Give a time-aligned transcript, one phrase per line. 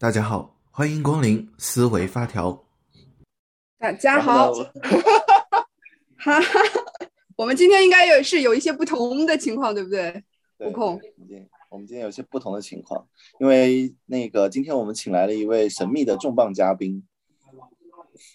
[0.00, 2.64] 大家好，欢迎光临思维发条。
[3.78, 4.50] 大家好，
[6.16, 6.60] 哈哈，
[7.36, 10.24] 我们今天应该也是有一些不同的情况，对不对？
[10.60, 10.98] 悟空，
[11.68, 13.06] 我们今天有些不同的情况，
[13.40, 17.06] 因为那个今天我们请来了一位神秘的重磅嘉宾，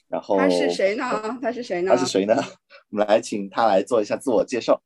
[0.07, 1.39] 然后他是谁呢？
[1.41, 1.89] 他是谁呢？
[1.89, 2.36] 他是谁呢？
[2.91, 4.84] 我们来请他来做一下自我介绍。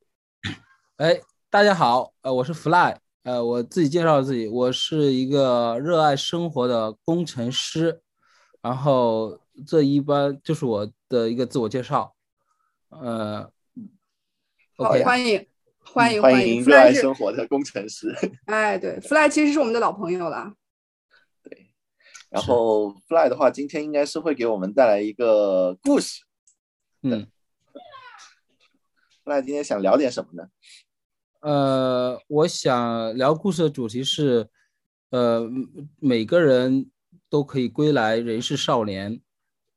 [0.95, 1.19] 哎，
[1.49, 2.95] 大家好，呃，我是 Fly。
[3.23, 8.01] 呃，我自己介绍自己，我是一个热爱生活的工程师，
[8.61, 12.15] 然后这一般就是我的一个自我介绍。
[12.87, 13.51] 呃
[14.77, 15.45] ，OK，欢迎
[15.83, 18.15] 欢迎欢迎热爱生活的工程师。
[18.47, 20.53] 哎，对，Fly 其实是我们的老朋友了。
[21.43, 21.71] 对，
[22.29, 26.23] 然后 Fly 的话，今天应该是会给我们带来一个故事。
[27.03, 27.27] 嗯
[29.25, 30.47] ，Fly 今天想聊点什么呢？
[31.41, 34.47] 呃，我想聊故事的主题是，
[35.11, 35.49] 呃，
[35.99, 36.89] 每个人
[37.29, 39.21] 都可以归来，人是少年。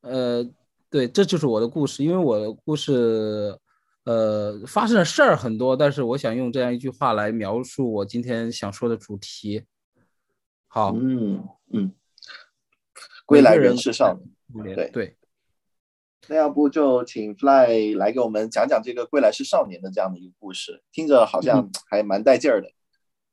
[0.00, 0.44] 呃，
[0.90, 2.02] 对，这就是我的故事。
[2.02, 3.56] 因为我的故事，
[4.04, 9.64] 呃，发生的事儿很多，但是我想用这样一句话来描述我今天想说的主题。
[10.66, 11.92] 好，嗯嗯，
[13.24, 14.18] 归来人是少
[14.64, 15.16] 年，对对。
[16.28, 22.68] 那要不就请 Fly 来给我们讲讲这个《归来是少年》的这样的一个故事，听着好像还蛮带劲儿的。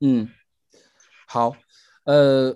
[0.02, 0.28] 嗯，
[1.28, 1.56] 好，
[2.06, 2.56] 呃，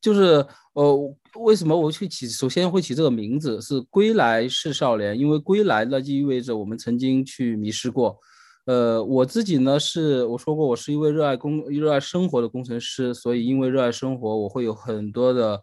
[0.00, 2.28] 就是呃，为什么我去起？
[2.28, 8.16] 首先会起这个名字是《归来是少年》，因为归来那就意味着我们曾经去迷失过。
[8.66, 15.60] 呃，我自己呢是我说过，我是一位热爱工、热爱生活的工程师，所以因为热爱生活，我会有很多的。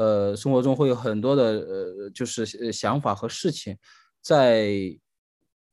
[0.00, 3.76] 呃，生活中会有很多的呃，就是想法和事情，
[4.22, 4.98] 在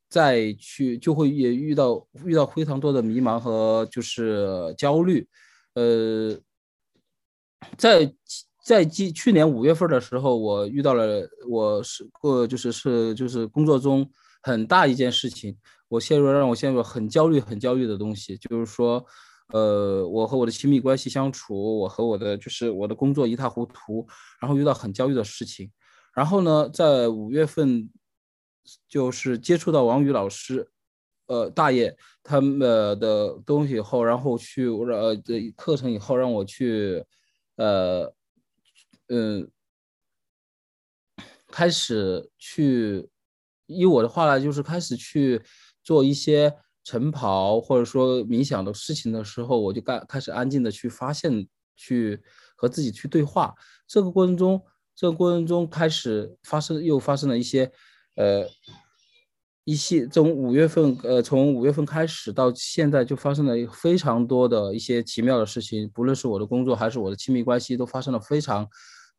[0.09, 5.25] 再去就会也遇到遇到非常多的迷茫和就是焦虑。
[5.75, 6.38] 呃，
[7.78, 8.14] 在
[8.66, 14.09] 在去去年五月份的时候，我遇到了我是过就是是就是工作中
[14.44, 15.56] 很大一件事情，
[15.88, 19.06] 我陷入让我陷入很焦虑很焦虑的东西，就是说。
[19.53, 24.06] 呃，我和我的亲密关系相处，我和我的就是我的工作一塌糊涂，
[24.41, 25.72] 然后遇到很焦虑的事情，
[26.13, 27.90] 然后呢，在五月份
[28.90, 30.69] 就是接触到王宇老师，
[31.28, 37.06] 呃，大爷他们的东西以后，然后去呃的课程以后，让我去
[37.56, 38.14] 呃
[39.08, 39.50] 嗯
[41.50, 43.08] 开始去，
[43.66, 45.41] 以我的话来就是开始去
[45.81, 46.53] 做一些。
[46.88, 52.18] 晨跑或者说冥想的事情的时候，我就开开始安静的去发现，去
[52.56, 53.53] 和自己去对话。
[53.86, 54.64] 这个过程中，
[54.96, 57.70] 这个过程中开始发生，又发生了一些，
[58.16, 58.47] 呃，
[59.66, 65.90] 一些从五月份，呃，从五月份开始到现在，就发生了非常多的一些奇妙的事情。
[65.94, 68.66] 不论是我的工作还是我的亲密关系，都发生了非常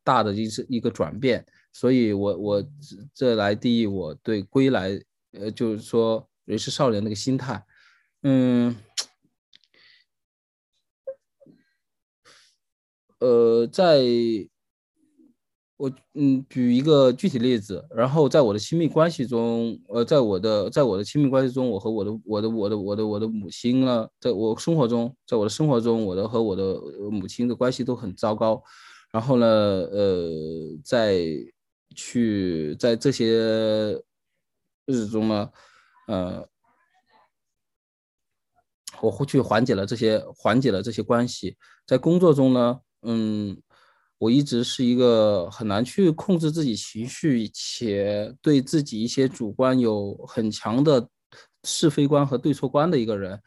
[0.03, 1.45] 大的一次一个转变。
[1.75, 2.65] 所以，我我
[3.13, 4.99] 这来第一，我对归来，
[5.33, 6.27] 呃，就是说。
[6.49, 7.63] 人是少年那个心态，
[8.23, 8.75] 嗯，
[13.19, 14.01] 呃，在
[15.77, 26.81] 我嗯举一个具体例子，然后在我的亲密关系中，呃，在我的在我的亲密关系中，我和我的我的我的我的我的母亲呢，在我生活中，在我的生活中，我的和我的
[27.11, 28.63] 母亲的关系都很糟糕，
[29.13, 30.31] 然后呢，呃，
[30.83, 31.19] 在
[31.95, 34.03] 去在这些
[34.87, 35.51] 日子中呢。
[36.09, 36.49] 呃，
[39.03, 41.57] 我会去缓解了这些，缓解了这些关系。
[41.87, 43.61] 在工作中呢，嗯，
[44.17, 51.07] 我一直是一个很难去控制自己情绪，且对自己一些主观有很强的
[51.63, 53.39] 是非观和对错观的一个人。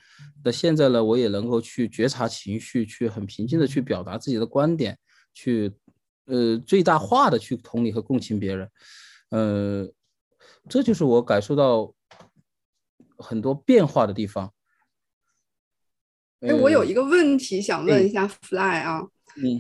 [0.44, 4.96] 那现在呢，我也能够去觉察情绪，去很平静的去表达自己的观点，
[5.34, 5.74] 去
[6.26, 8.70] 呃最大化的去同理和共情别人。
[9.32, 9.92] 呃，
[10.70, 11.92] 这就是我感受到。
[13.22, 14.52] 很多变化的地方。
[16.42, 19.08] 哎，我有一个问题想问一下 Fly 啊，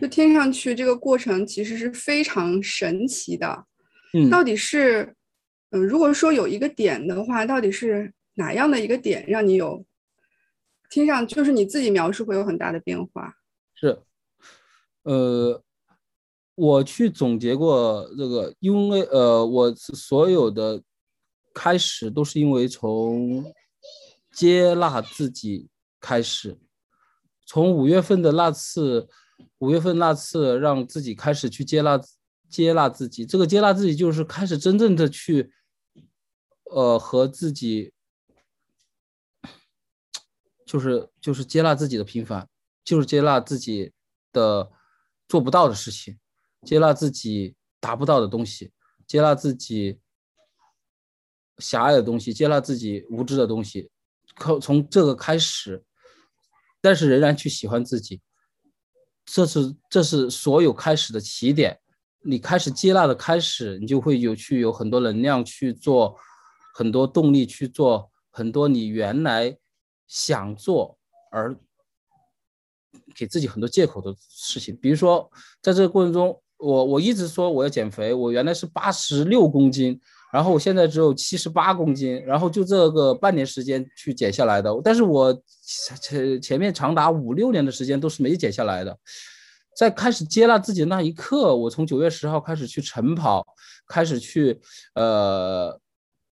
[0.02, 3.66] 就听上去这个过程其实是非常神奇的。
[4.14, 5.16] 嗯，到底是，
[5.70, 9.85] 嗯，如果说有一个点的话，到底是哪样的一个点让你有
[10.90, 13.34] 听上就是你自己描述会有很大的变化？
[13.76, 14.02] 是，
[15.03, 15.64] 呃，
[16.56, 20.82] 我去总结过这个，因为呃，我所有的。
[21.53, 23.44] 开始都是因为从
[24.32, 25.70] 接纳自己
[26.00, 26.58] 开始，
[27.46, 29.10] 从五月份的那次，
[29.60, 32.00] 五月份那次让自己开始去接纳
[32.50, 35.52] 接纳自己，这个接纳自己就是开始真正的去，
[36.64, 37.94] 呃，和自己，
[40.66, 42.48] 就是就是接纳自己的平凡，
[42.84, 43.92] 就是接纳自己
[44.32, 44.72] 的
[45.28, 46.18] 做不到的事情，
[46.64, 48.72] 接纳自己达不到的东西，
[49.06, 50.00] 接纳自己
[51.58, 53.90] 狭隘的东西，接纳自己无知的东西，
[54.36, 55.84] 靠从这个开始，
[56.80, 58.22] 但是仍然去喜欢自己，
[59.26, 61.80] 这是这是所有开始的起点。
[62.24, 66.16] 你开始接纳的开始，你就会有去有很多能量去做，
[66.74, 69.58] 很多动力去做很多你原来
[70.08, 70.98] 想做
[71.32, 71.58] 而
[73.16, 74.76] 给自己很多借口的事情。
[74.78, 75.32] 比如说，
[75.62, 80.00] 在这个过程中，我我一直说我要减肥，我原来是八十六公斤，
[80.32, 84.74] 然后我现在只有七十八公斤，然后就这个半年时间去减下来的。
[84.84, 85.38] 但是我
[86.02, 88.98] 前前面长达五六年的时间都是没减下来的。
[89.78, 93.46] 在开始接纳自己的那一刻，我从九月十号开始去晨跑，
[93.88, 94.60] 开始去
[94.96, 95.80] 呃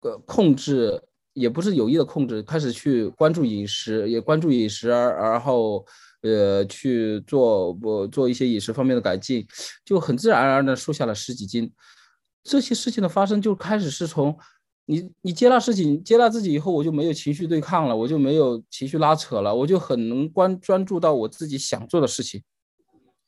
[0.01, 1.01] 呃控制，
[1.33, 5.85] 也不是有意的控制，开始去关注饮食，也关注饮食，而然后
[6.21, 9.47] 呃去做不做一些饮食方面的改进，
[9.85, 11.71] 就很自然而然的瘦下了十几斤。
[12.43, 14.37] 这些事情的发生就开始是从
[14.85, 22.41] 你你接纳事情，接纳自己以后，我就没有情绪对抗了，我就没有情绪拉扯了，我就很能关专注到我自己想做的事情。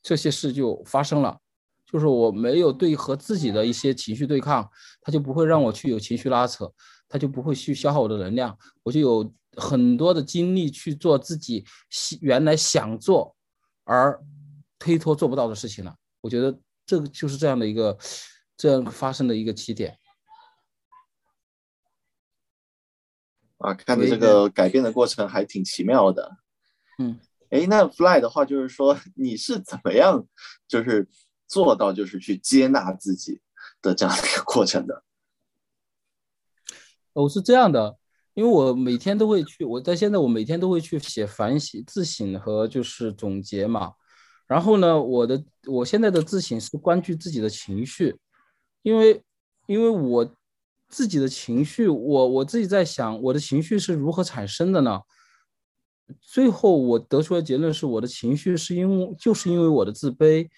[0.02, 1.38] 这些事就发生了，
[1.86, 4.68] 就是我没有对和自己的一些情绪对抗，
[5.00, 6.72] 他就不会让我去有情绪拉扯，
[7.08, 11.64] 他就不会去消耗我的能量，我就有很多的精力去做自己
[12.20, 13.36] 原来想做
[13.84, 14.20] 而
[14.80, 15.94] 推脱做不到的事情了。
[16.20, 17.96] 我觉得这个就是这样的一个
[18.56, 19.98] 这样发生的一个起点。
[23.58, 26.36] 啊，看着这个改变的过程还挺奇妙的，
[26.98, 27.20] 嗯。
[27.50, 30.26] 哎，那 Fly 的话，就是说你是怎么样，
[30.66, 31.06] 就是
[31.46, 33.42] 做到就是去接纳自己
[33.82, 35.04] 的这样的一个过程的？
[37.12, 37.98] 我是这样的，
[38.32, 43.92] 因为我每天都会去，我在现在我每天都会去写反省、自省和就是总结嘛。
[44.46, 48.18] 然后呢，我的我现在的自省是关注自己的情绪，
[48.82, 49.22] 因为
[49.66, 50.28] 因为我
[50.88, 55.00] 自己的情绪，我我自己在想，我的情绪是如何产生的呢？
[56.20, 60.48] 最后我得出的结论是，我的情绪是因为就是因为我的自卑，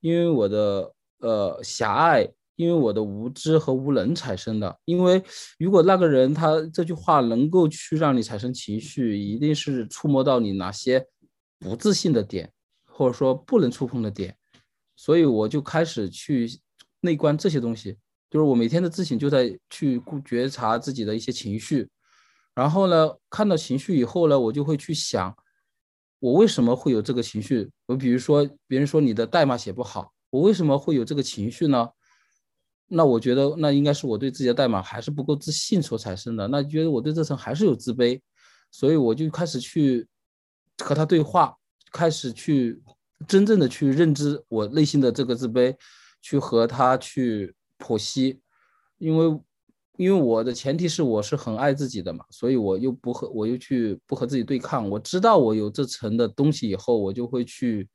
[0.00, 4.78] 因为我的呃狭隘，因为我的无知和无能产生的。
[4.84, 5.22] 因为
[5.58, 11.06] 如果那个人他这句话能够去让你产生情绪，一定是触摸到你哪些
[11.58, 12.52] 不自信的点，
[12.84, 14.36] 或者说不能触碰的点。
[14.94, 16.50] 所以我就开始去
[17.00, 17.96] 内观这些东西，
[18.30, 21.88] 就是我每天的自省就在去觉察自己的一些情绪。
[22.54, 25.36] 然后呢，看到情绪以后呢，我就会去想，
[26.18, 27.70] 我为什么会有这个情绪？
[27.86, 31.88] 我比如说，别人说你的代码写不好，我为什么会有这个情绪呢？
[32.88, 36.48] 那我觉得，那应该是我对自己的代码还是不够自信所产生的。
[36.48, 38.20] 那觉得我对这层还是有自卑，
[38.70, 40.08] 所以我就开始去
[40.82, 41.54] 和他对话，
[41.92, 42.82] 开始去
[43.28, 45.76] 真正的去认知我内心的这个自卑，
[46.28, 48.40] 去和他去剖析，
[48.98, 49.40] 因为。
[49.98, 54.88] 因为我的前提是我是很爱自己的嘛，所以我又不和我又去不和自己对抗。
[54.88, 57.88] 我知道我有这层的东西以后，我就会去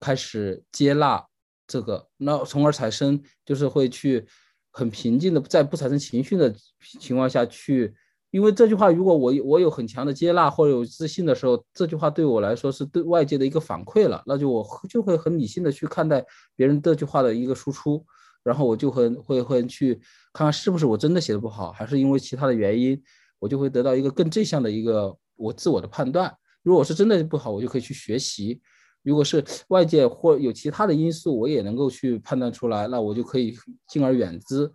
[0.00, 1.24] 开始接纳
[1.68, 4.26] 这个，那从而产生就是会去
[4.72, 6.52] 很平静的，在不产生情绪的
[6.98, 7.94] 情况下去。
[8.34, 16.26] 因为这句话，如果我我有很强的接纳或者有自信的时候，这句话对我来说是对外界的一个反馈了，那就我就会很理性的去看待
[16.56, 18.04] 别人这句话的一个输出。
[18.42, 19.94] 然后我就会会会去
[20.32, 23.00] 看看是不是我真的写的不好，还是因为其他的原因，
[23.38, 26.36] 我就会得到一个更正向的一个我自我的判断。
[26.64, 28.60] 如果是真的不好，我就可以去学习；
[29.04, 33.54] 如果是外界或有其他的因素，我也能够去判断出来，那我就可以
[33.86, 34.68] 敬而远之。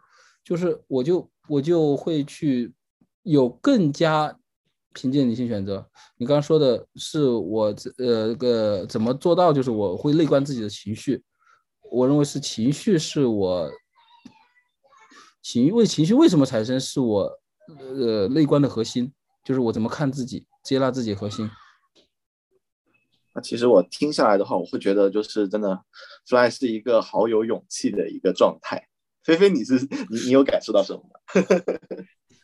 [0.46, 2.74] 就是我就我就会去
[3.24, 4.38] 有更加
[4.94, 5.90] 平静理性选择。
[6.18, 9.54] 你刚刚说的是我呃个怎么做到？
[9.54, 11.24] 就是我会内观自己的情绪。
[11.92, 13.70] 我认为是情绪是我
[15.42, 17.32] 情为情绪为什么产生是我
[17.78, 19.12] 呃内观的核心，
[19.44, 21.50] 就是我怎么看自己、接纳自己核心。
[23.34, 25.84] 那其实我听下来的话，我会觉得就是真的
[26.28, 28.88] ，Fly 是一个好有勇气的一个状态。
[29.24, 29.76] 菲菲，你是
[30.10, 31.20] 你你有感受到什么吗？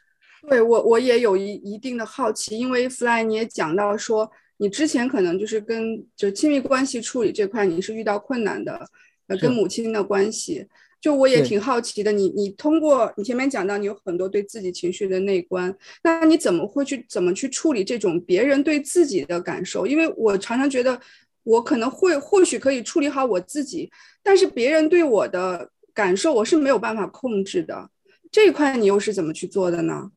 [0.47, 8.87] 对我我也有一一定的好奇，因为 Fly 你也讲到说，你之前可能就是跟就亲密关系处理这块你是遇到困难的。
[9.27, 10.67] 呃，跟母亲的关系，
[11.01, 12.11] 就我也挺好奇的。
[12.11, 19.87] 你你通过你前面讲到，你有很多对自己情绪的内观，那你怎么会去怎么去处理这种别人对自己的感受？
[19.87, 21.01] 因为我常常觉得，
[21.41, 23.89] 我可能会或许可以处理好我自己，
[24.21, 27.89] 但是别人对我的感受，我是没有办法控制的。
[28.31, 30.11] 这一块你又是怎么去做的呢？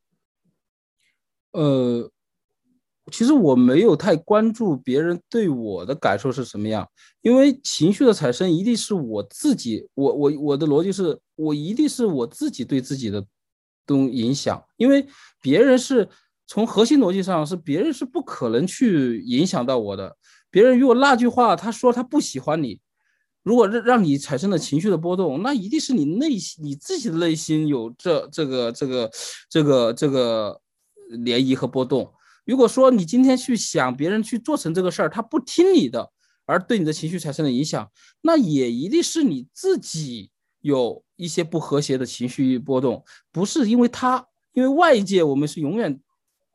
[1.52, 2.10] 呃，
[3.10, 6.86] 其实我没有太关注别人对我的感受是什么样，
[7.22, 13.24] 因为情绪的产生一定是我自己，我我我的逻辑是我一定是我自己对自己的
[13.86, 15.06] 东影响，因为
[15.40, 16.08] 别人是
[16.46, 20.16] 从核心逻辑上是别人是不可能去影响到我的，
[20.50, 22.78] 别人如果那句话他说他不喜欢你，
[23.42, 29.10] 如果让让你产生了情绪的波动，那一定是你内心你自己的内心有这这个这个
[29.48, 30.60] 这个这个
[31.10, 32.12] 涟漪和波动。
[32.44, 36.10] 如果说你今天去想别人去做成这个事儿，他不听你的，
[36.46, 37.90] 而对你的情绪产生了影响，
[38.22, 46.00] 那也一定是你自己有一些不和谐的情绪波动，不是因为他，因为外界我们是永远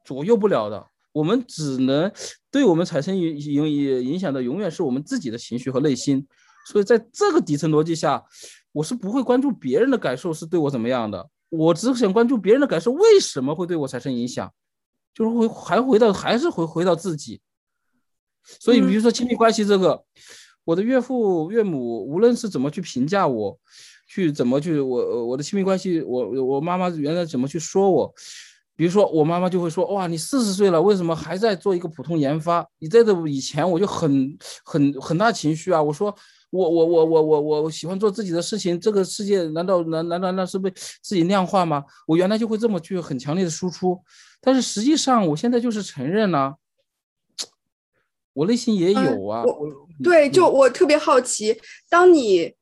[0.04, 2.12] 左右不了的，我们只能
[2.50, 6.26] 对我们产生影影影响的永远是我们自己的情绪和内心，
[6.68, 8.24] 所以在这个底层逻辑下，
[8.72, 14.52] 我是不会关注别人的感受是对我怎么样的，我只想关注别人的感受为什么会对我产生影响。
[15.16, 17.40] 就是回还回到还是回回到自己，
[18.44, 20.04] 所以比如说亲密关系这个，
[20.66, 23.56] 我的岳父岳母无论是怎么去评价我，
[24.08, 28.12] 去怎么去我我的亲密关系，我我妈妈原来怎么去说我，
[28.76, 32.68] 比如说我妈妈就会说哇你四十岁了为什么还在做一个普通研发？
[32.80, 36.16] 你在这以前我就很很很大情绪啊，我说
[36.54, 40.70] 我我我我我我喜欢做自己的事情，这个世界难道难难道那是被
[41.02, 41.84] 自己量化吗？
[42.06, 44.00] 我原来就会这么去很强烈的输出。
[44.40, 46.54] 但是实际上，我现在就是承认呢，
[48.34, 49.44] 我内心也有啊。
[50.04, 52.54] 对，就我特别好奇，当你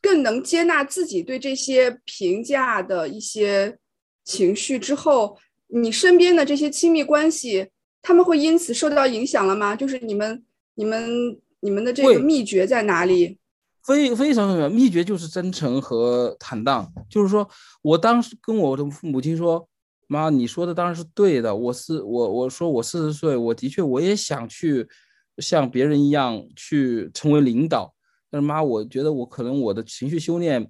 [0.00, 3.78] 更能接纳自己对这些评价的一些
[4.24, 7.68] 情绪之后，你身边的这些亲密关系，
[8.02, 9.76] 他们会因此受到影响了吗？
[9.76, 13.38] 就是你们、你们、你们的这个秘诀在哪里？
[13.84, 16.92] 非非常重要，秘诀就是真诚和坦荡。
[17.08, 17.48] 就是说
[17.82, 19.68] 我当时跟我的母亲说。
[20.10, 21.54] 妈，你说的当然是对的。
[21.54, 24.88] 我是我，我说我四十岁，我的确我也想去
[25.36, 27.92] 像别人一样去成为领导。
[28.30, 30.66] 但是妈，我觉得我可能我的情绪修炼，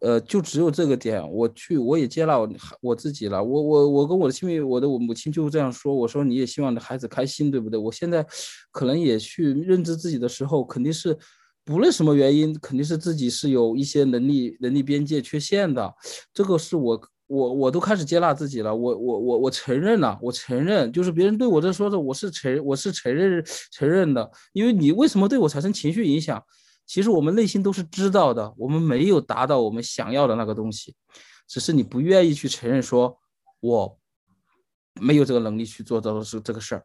[0.00, 1.22] 呃，就只有这个点。
[1.30, 2.48] 我去，我也接纳我
[2.80, 3.42] 我自己了。
[3.42, 5.94] 我我我跟我的亲密，我的我母亲就这样说。
[5.94, 7.78] 我说你也希望孩子开心，对不对？
[7.78, 8.26] 我现在
[8.70, 11.16] 可能也去认知自己的时候，肯定是
[11.64, 15.94] 不论什么原因，肯定是自己是有一些能力能力边界缺陷的。
[16.32, 17.00] 这个是我。
[17.28, 26.42] 我我都开始接纳自己了，我我我我承认了，我承认，就是别人对我这说的，我是承我是承认承认的，因为你为什么对我产生情绪影响？
[26.88, 30.96] 其实我们内心都是知道的，我们没有达到我们想要的那个东西，
[31.46, 33.14] 只是你不愿意去承认，说
[33.60, 33.98] 我
[34.94, 36.84] 没有这个能力去做到的是这个事儿，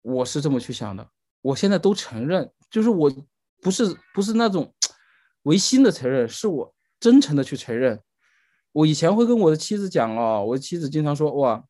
[0.00, 1.06] 我是这么去想的，
[1.42, 3.12] 我现在都承认，就是我
[3.60, 4.72] 不是不是那种
[5.42, 8.00] 违心的承认，是我真诚的去承认。
[8.72, 11.62] 我以前会跟我的妻子讲哦，我妻子经常说哇，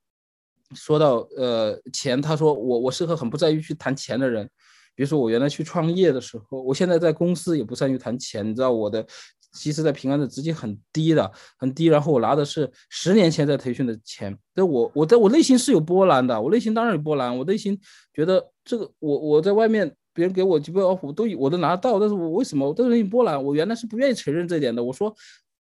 [0.73, 4.49] 说到呃钱，她说我我是个很不在意去谈钱的人。
[4.95, 9.07] 比如说我原来去创业的时候，我现在在公司也不善于谈钱，你知道我的，
[9.53, 11.87] 其实在平安的资金很低的，很低。
[11.87, 17.79] 然后我拿的是十年前在腾讯的钱，但我我在我内心是有波澜的，我内心当然有波澜，我内心
[18.13, 23.43] 觉得这个我我在外面别人给我几个 offer 都我都拿到，但是我为什么我都内心波澜？
[23.43, 24.83] 我原来是不愿意承认这点的。
[24.83, 25.15] 我说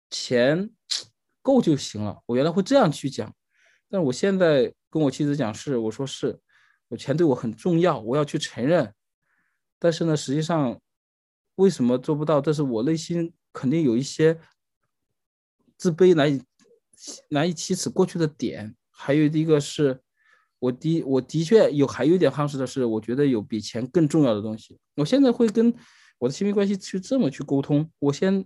[0.09, 0.69] 钱。
[1.41, 2.19] 够就行了。
[2.25, 3.33] 我原来会这样去讲，
[3.89, 6.37] 但我现在跟我妻子讲是，我说是，
[6.89, 8.93] 我钱对我很重要，我要去承认。
[9.79, 10.79] 但是呢，实际上
[11.55, 12.39] 为什么做不到？
[12.39, 14.39] 这是我内心肯定有一些
[15.77, 16.43] 自卑难以
[17.29, 18.75] 难以启齿过去的点。
[18.91, 19.99] 还有一个是，
[20.59, 24.77] 我的我的确有还有一点夯实的是，我觉得有比钱更重要的东西。
[24.95, 25.73] 我现在会跟
[26.17, 27.89] 我的亲密关系去这么去沟通。
[27.99, 28.45] 我先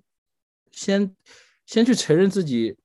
[0.72, 1.16] 先
[1.66, 2.78] 先去承认自己。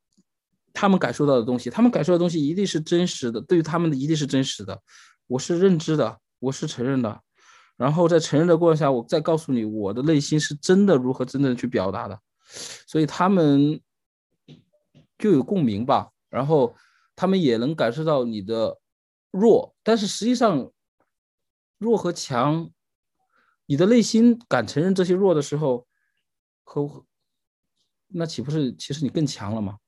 [0.75, 4.81] 他们感受到的东西，他们感受的东西一定是真实的，对于他们的一定是真实的。
[5.26, 7.21] 我是认知的，我是承认的。
[7.79, 12.21] 然后在承认的过程下，我再告诉你，我的内心是真的如何真正去表达的，
[12.87, 13.81] 所以他们
[15.17, 16.11] 就有共鸣吧。
[16.29, 16.75] 然后
[17.17, 18.79] 他们也能感受到你的
[19.31, 20.71] 弱，但是实际上
[21.79, 22.69] 弱和强，
[23.67, 25.87] 你的内心敢承认这些弱的时候，
[26.65, 27.05] 和
[28.09, 29.79] 那岂不是其实你更强了吗？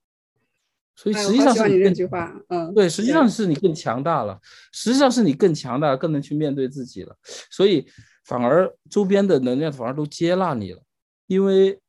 [0.96, 4.38] 所以实际上是你这句话，嗯，对，实际上是你更强大了，
[4.70, 7.16] 实际上是你更强大，更能去面对自己了。
[7.50, 7.86] 所以
[8.26, 10.82] 反而周边的能量反而都接纳你了，
[11.26, 11.80] 因为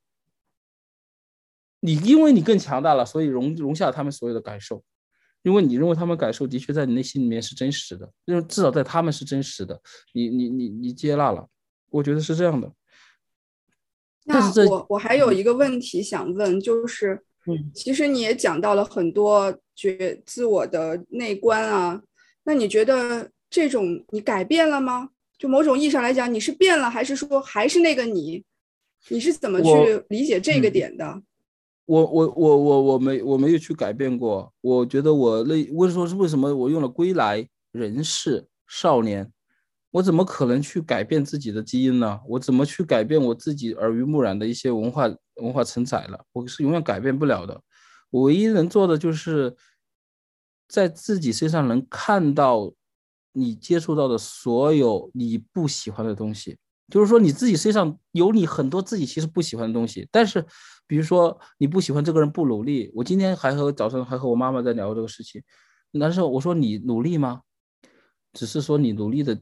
[1.81, 4.81] 你因为你更强大了，所以容容下他们所有的感受，
[5.41, 9.81] 因为你认为他们感受的确在你内心里面是真实的，因为至少在他们是真实的，
[10.13, 11.45] 你你你你接纳了，
[11.89, 12.71] 我觉得是这样的。
[14.23, 14.39] 那
[14.69, 17.25] 我我还有一个问题想问，就是。
[17.47, 22.01] 嗯，其实你也讲到了很多觉自我的内观啊，
[22.43, 25.09] 那你觉得这种你改变了吗？
[25.37, 28.43] 就某种意义上来讲，你是变了，还是说还是那个你？
[29.09, 31.21] 你是怎么去理解这个点的？
[31.85, 34.53] 我我我我我没我没有去改变过。
[34.61, 39.31] 我觉得我那为什么是为什么我用了归来人世少年？
[39.89, 42.19] 我怎么可能去改变自己的基因呢？
[42.29, 45.09] 我怎么去改变我自己耳濡目染的一些文化
[45.41, 46.25] 文化承载了？
[46.31, 47.61] 我是永远改变不了的。
[48.09, 49.55] 我唯一能做的就是
[50.67, 52.73] 在自己身上能看到
[53.33, 56.57] 你接触到的所有你不喜欢的东西，
[56.89, 60.07] 就是说你自己身上有你很多自己其实不喜欢的东西。
[60.11, 60.45] 但是，
[60.87, 65.41] 比如说你不喜欢这个人不努力，我今天还和早上还和我妈妈在聊这个事情。
[65.91, 67.41] 那时候我说你努力吗？
[68.33, 69.39] 只是说你努力的。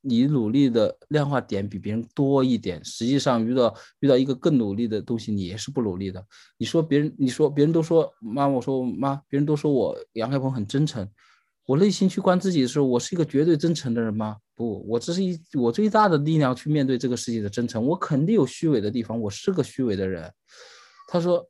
[0.00, 6.24] 你努力的量化点比别人多一点，实际上遇到遇到一个更努力的东西，你也是不努力的。
[6.56, 11.08] 你说别人，你说别人都说妈，我说妈，别人都说我杨开鹏很真诚，
[11.66, 14.36] 我内心去观自己的时候，我是一个绝对真诚的人吗？
[14.54, 20.32] 不，我这是一我最大的力量去面对这个世界的真诚，我肯定有虚伪的地方，我是个虚伪的人。
[21.06, 21.48] 他说。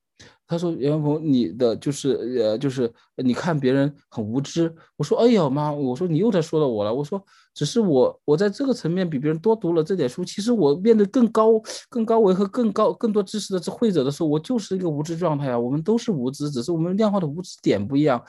[0.51, 10.25] 他说：“杨鹏，你的就是呃，就是你看别人很无知。”我说：“哎呀妈！”我说：“你又在说到我了。”我说：“只是我，我在这个层面比别人多读了这点书。
[10.25, 15.59] 其实我面对更高、更高维和更高、更多知识的智慧者的时候，我就是一个无知状态啊。
[15.59, 18.25] 我们都是无知，只是我们量化的无知点不一样。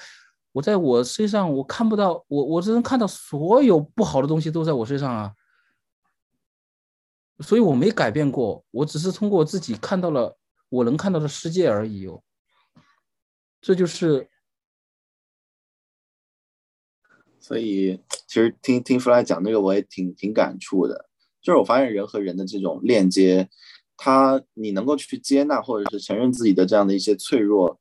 [0.51, 5.31] 我在我身上，我看不到，我我只能看到所有不好的东西都在我身上啊。
[7.39, 10.35] 所以我没改变过，我只是通过我自己看到了。”
[10.69, 12.23] 我能看到的世界而已哦，
[13.59, 14.29] 这就是。
[17.39, 21.09] 所以，其实听听弗莱讲这个，我也挺挺感触的。
[21.41, 23.49] 就是我发现人和人的这种链接，
[23.97, 27.79] 他你能够去接纳或者是承认自己的这样的一些脆弱。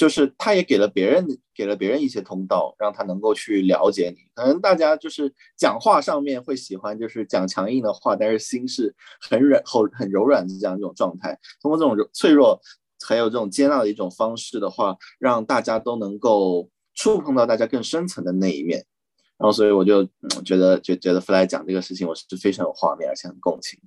[0.00, 4.22] 就是他也给了别人给了别人一些通道，让他能够去了解你。
[4.34, 11.38] 可能大家就是讲话上面会喜欢就是讲强硬的话，但是心是很软后很柔软的这样一种状态。
[11.60, 12.58] 通过这种脆弱
[13.06, 18.86] 还有这种接纳的一种方式的话，让大家都能够触碰到大家更深层的那一面。
[19.36, 20.02] 然后，所以我就
[20.46, 23.78] 觉得觉觉得弗莱讲这个事情，我是非常有画面而且很共情。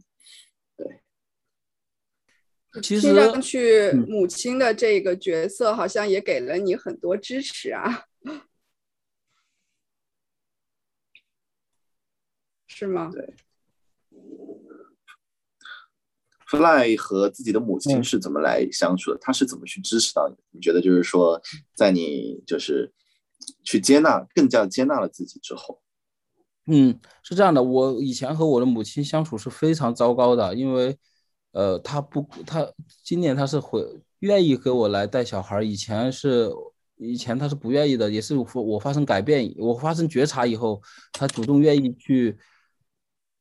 [2.81, 8.05] 其实，上去母亲的这个角色好像也给了你很多支持啊，
[12.65, 13.11] 是吗？
[13.13, 13.35] 对。
[16.47, 19.19] Fly 和自己的母亲是怎么来相处的？
[19.21, 20.35] 他是怎么去支持到你？
[20.49, 21.39] 你觉得就是说，
[21.75, 22.91] 在你就是
[23.63, 25.83] 去接纳、更加接纳了自己之后，
[26.65, 27.61] 嗯，是这样的。
[27.61, 30.97] 我以前和我的母亲相处是非常糟糕的，因为。
[31.53, 32.67] 呃，他不，他
[33.03, 33.81] 今年他是回
[34.19, 36.51] 愿意给我来带小孩，以前是
[36.97, 42.37] 以前他是不愿意的，也是我我发生改变，我发生觉察以后，他主动愿意去。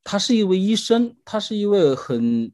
[0.05, 2.53] 他是一位医生，他是一位很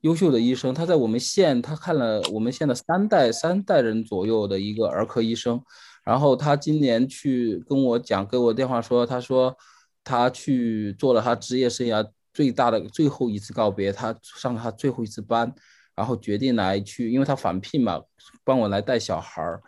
[0.00, 5.62] 优秀的医生，他在我们县，他看了我们县的三代三代人左右的一个儿科医生，
[6.04, 9.56] 然后他今年去跟我讲，给我电话说，他说
[10.02, 12.04] 他去做了他职业生涯。
[12.38, 15.52] 最大的最后一次告别，他上他最后一次班，
[15.96, 18.00] 然后决定来去，因为他返聘嘛，
[18.44, 19.60] 帮我来带小孩儿。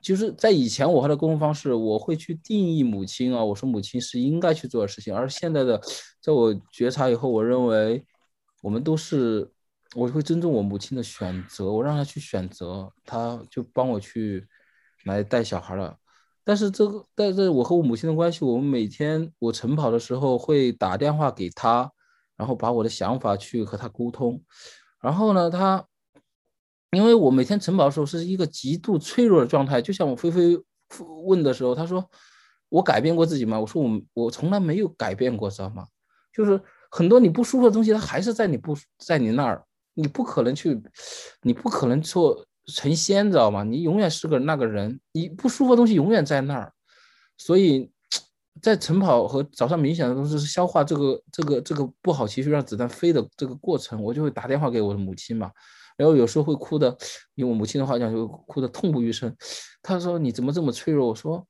[0.00, 5.12] 就是在以前我和他沟通方式，我会去定义母亲啊，我说母亲是应该去做的事情。
[5.12, 5.82] 而现在的，
[6.22, 8.06] 在我觉察以后，我认为
[8.62, 9.50] 我们都是，
[9.96, 14.46] 我会尊重我母亲的选择，我让她去选择，她就帮我去
[15.06, 15.98] 来带小孩了。
[16.50, 21.88] 但是这个，但是我和我母亲的关系，我们每天我晨跑的时候会打电话给她，
[22.36, 24.42] 然后把我的想法去和她沟通。
[25.00, 25.86] 然后呢，她，
[26.90, 30.60] 因为我每天晨跑的时候是一个极度脆弱的状态，就像我菲菲
[31.24, 32.04] 问的时候，她说
[32.68, 33.60] 我改变过自己吗？
[33.60, 35.86] 我说我我从来没有改变过，知道吗？
[36.34, 36.60] 就是
[36.90, 40.82] 很多你不舒服的东西，它还是在你不在你那儿，你不可能去，
[41.42, 42.44] 你不可能做。
[42.70, 43.62] 成仙，知道吗？
[43.64, 46.72] 你永远是个那个人，你不舒服的东西永远在那儿，
[47.36, 47.90] 所以
[48.62, 55.50] 在晨跑和早上冥想的同时，是消化这个这个这个不好情绪，让子弹飞的这个过程，我就会打电话给我的母亲嘛，
[55.96, 56.96] 然后有时候会哭的，
[57.34, 59.34] 用我母亲的话讲，就哭的痛不欲生。
[59.82, 61.08] 她说你怎么这么脆弱？
[61.08, 61.46] 我说，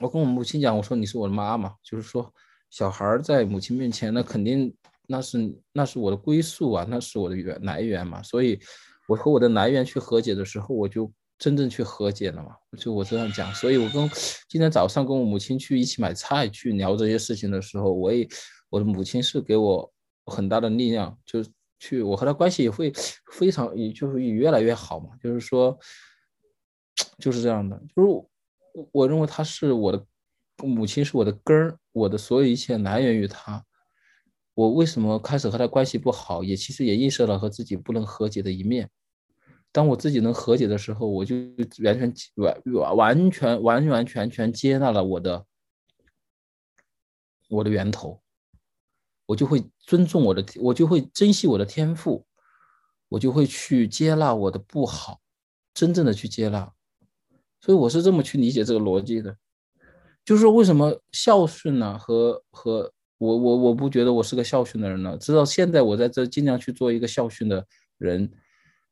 [0.00, 2.32] 我跟我母亲讲，我说你是我的妈妈，就是说
[2.70, 4.72] 小孩在母亲面前，那肯定
[5.08, 8.60] 那是那是我的归宿啊，那是我的源来源嘛，所以。
[9.08, 13.50] 我和我的来源去和解的时候，我就真正去和解了嘛，就我这样讲。
[13.54, 14.06] 所以我跟
[14.50, 18.28] 今天早上跟我母亲去一起买菜去聊这些事情的时候，我也
[18.68, 19.90] 我的母亲是给我
[20.26, 21.42] 很大的力量，就
[21.78, 22.92] 去我和她关系也会
[23.32, 25.08] 非常，也就会越来越好嘛。
[25.22, 25.78] 就是说，
[27.18, 28.30] 就是这样的，就是我
[28.92, 30.04] 我认为她是我的
[30.58, 33.64] 母亲是我的根儿，我的所有一切来源于她。
[34.52, 36.44] 我为什么开始和她关系不好？
[36.44, 38.90] 也其实也意识到和自己不能和解的一面。
[39.78, 41.36] 当我自己能和解的时候，我就
[41.84, 45.46] 完全完完完全完完全全接纳了我的
[47.48, 48.20] 我的源头，
[49.24, 52.26] 我就会尊重我的，我就会珍惜我的天赋，
[53.08, 55.20] 我就会去接纳我的不好，
[55.72, 56.72] 真正的去接纳。
[57.60, 59.36] 所以我是这么去理解这个逻辑的。
[60.24, 61.96] 就是说，为什么孝顺呢？
[61.96, 65.16] 和和我我我不觉得我是个孝顺的人呢？
[65.18, 67.64] 直到现在，我在这尽量去做一个孝顺的
[67.98, 68.28] 人，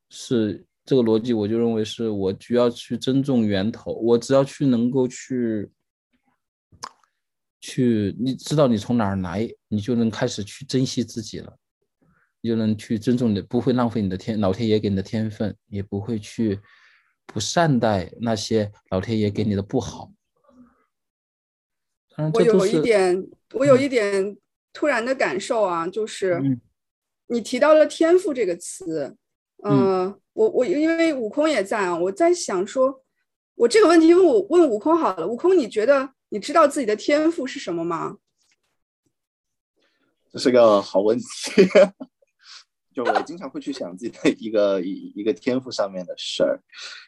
[0.09, 3.93] 是这个逻辑，我就认为是我需要去尊重源头。
[3.95, 5.69] 我只要去能够去
[7.61, 11.59] 去，你知道你从哪儿来，你就能开始去珍惜自己了，
[12.41, 16.61] 你就能去尊重你，不会浪费你的天老天爷给你的天分，也不会去
[17.27, 20.13] 不善待那些老天爷给你的不好。
[22.33, 24.37] 我有一点，我有一点
[24.73, 26.41] 突然的感受啊，就是
[27.27, 29.17] 你提到了“天赋”这个词，
[29.65, 33.03] 嗯，我我因为悟空也在啊，我在想说，
[33.55, 38.19] 我这个问题问我问悟空好了，悟空，你觉得你知道自己的天赋是什么吗？
[40.31, 41.25] 这是个好问题。
[42.97, 46.59] 就我经常会去想自己的一个一一个天赋上面的事儿，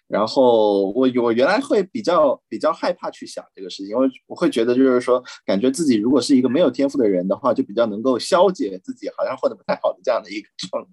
[0.07, 10.90] 然后我我原来会比较比较害怕去想这个事情，因为我会觉得就是说，感觉自己如果是一个没有天赋的人的话，就比较能够消解自己好像混得不太好的这样的一个 状态。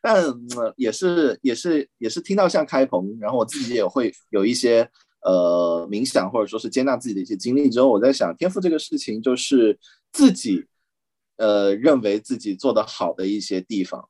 [0.00, 0.24] 但
[0.76, 4.88] 也是也是也是听到像开鹏，然后我自己也会有一些
[5.22, 9.76] 呃冥想或者说是接纳自己的一些经历之后，我在想天赋这个事情就是
[10.12, 10.64] 自己
[11.38, 14.08] 呃认为自己做得好的一些地方。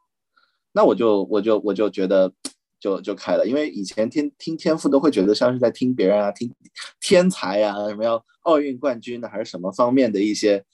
[0.73, 2.33] 那我就我就我就觉得
[2.79, 6.53] 就就开了，因为以前听听天赋都会觉得像是在听别人啊，听
[7.01, 10.65] 天才啊，什么要奥运冠军的，还是什么方面的一些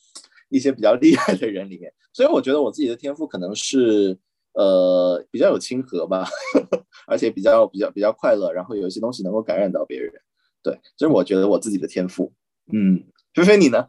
[0.51, 4.19] 一些比较厉害的人里面，所以我觉得我自己的天赋可能是
[4.53, 6.29] 呃比较有亲和吧，
[7.09, 10.13] 而且比较比较比较快乐，然后有一些东西能够感染到别人，
[10.63, 12.33] 对，这是我觉得我自己的天赋。
[12.73, 13.03] 嗯，
[13.33, 13.87] 菲菲你呢？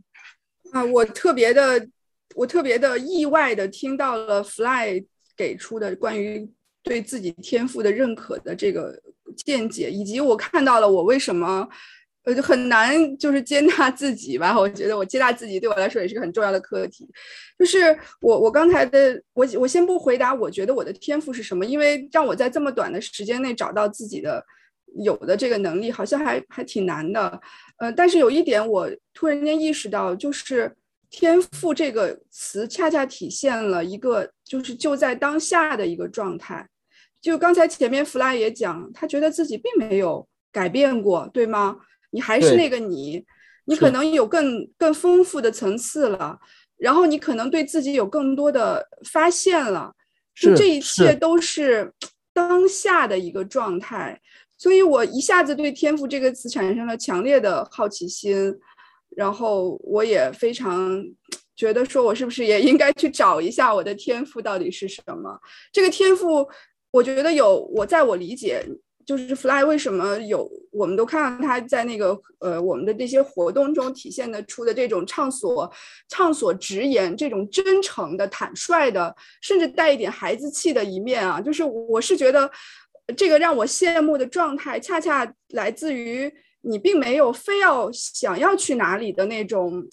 [0.72, 1.88] 啊，我特别的
[2.34, 5.04] 我特别的意外的听到了 Fly。
[5.36, 6.48] 给出的关于
[6.82, 9.00] 对自己天赋的认可的这个
[9.36, 11.68] 见解，以及我看到了我为什么
[12.24, 14.58] 呃就很难就是接纳自己吧？
[14.58, 17.08] 我觉得我接纳自己对我来说也是个很重要的课题。
[17.58, 21.64] 就是我我刚才的我我先不回答，我觉得我的天赋是什么？
[21.64, 24.44] 因为让我在这么短的时间内找到自己的
[25.04, 27.40] 有的这个能力，好像还还挺难的。
[27.78, 30.74] 呃，但是有一点我突然间意识到，就是。
[31.16, 36.68] 天赋这个词恰恰体现了一个就是就在当下的一个状态。
[37.20, 41.76] 就刚才前面弗拉也讲，他觉得自己并没有改变过，对吗？
[42.10, 43.24] 你还是那个你，
[43.66, 46.36] 你可能有更更丰富的层次了，
[46.78, 49.94] 然后你可能对自己有更多的发现了，
[50.34, 51.92] 就这一切都是
[52.32, 54.20] 当下的一个状态。
[54.58, 58.52] 所以我一下子对天赋这个词产生了强烈的好奇心。
[59.16, 61.04] 然后我也非常
[61.56, 65.38] 觉得说，我是不是也应该去找一下我的天赋到底是什么？
[65.72, 66.44] 这个天赋，
[66.90, 68.60] 我觉得有我在我理解，
[69.06, 75.72] 就是 Fly 为什么有，我们都看到他在那个呃我们的这些活动中体现的出的这种畅所
[76.08, 82.50] 畅所直言、这种真诚的、坦率的，甚至带一点孩子气的一面啊，就是我是觉得
[83.16, 86.32] 这个让我羡慕的状态，恰恰来自于。
[86.64, 89.86] 你并没有非要想要去哪里的那种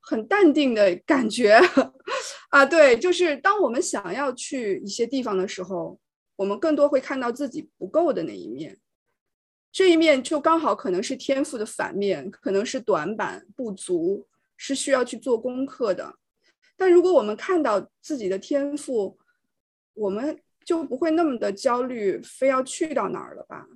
[0.00, 1.60] 很淡定的感觉
[2.50, 5.98] 啊，对，就是当我们想要去一些地方的时候，
[6.36, 8.78] 我们更多会看到自己不够的那一面，
[9.72, 16.16] 这一面就刚好可能是天赋的反面，可能是短板不足，是需要去做功课的。
[16.76, 19.18] 但如果我们看到自己的天赋，
[19.94, 23.66] 我们就不会那么的焦虑，非要去到哪儿了吧？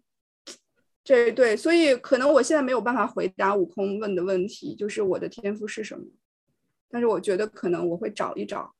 [1.09, 6.05] 对对，所以可能我现在没有办法回答悟空问的问题，就是我的天赋是什么。
[6.91, 8.75] 但是我觉得可能我会找一找，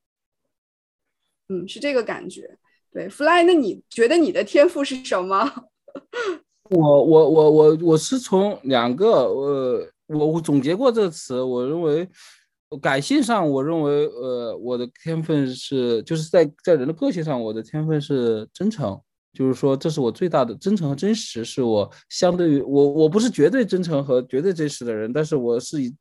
[1.49, 2.59] 嗯，是这个感觉。
[2.93, 5.51] 对，Fly，那你觉得你的天赋是什么？
[6.69, 12.07] 我我我我我是从两个，呃，我我总结过这个词，我认为
[12.83, 19.01] 感性上，我认为呃，我的天分是就是在在人的个性上，我的天分是真诚。
[19.39, 25.95] 就是说，这是我最大的真诚和真实，是我相对于我，我不是绝对真诚和绝对真实的人，但是我是以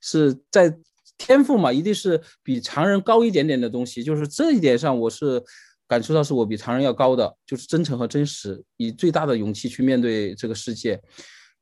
[0.00, 0.72] 是在
[1.18, 4.00] 天赋嘛，一定是比常人高一点点的东西。
[4.04, 5.42] 就是这一点上，我是
[5.88, 11.02] 感受到是我比常人要高的，就是真诚和真实，以最大的勇气去面对这个世界。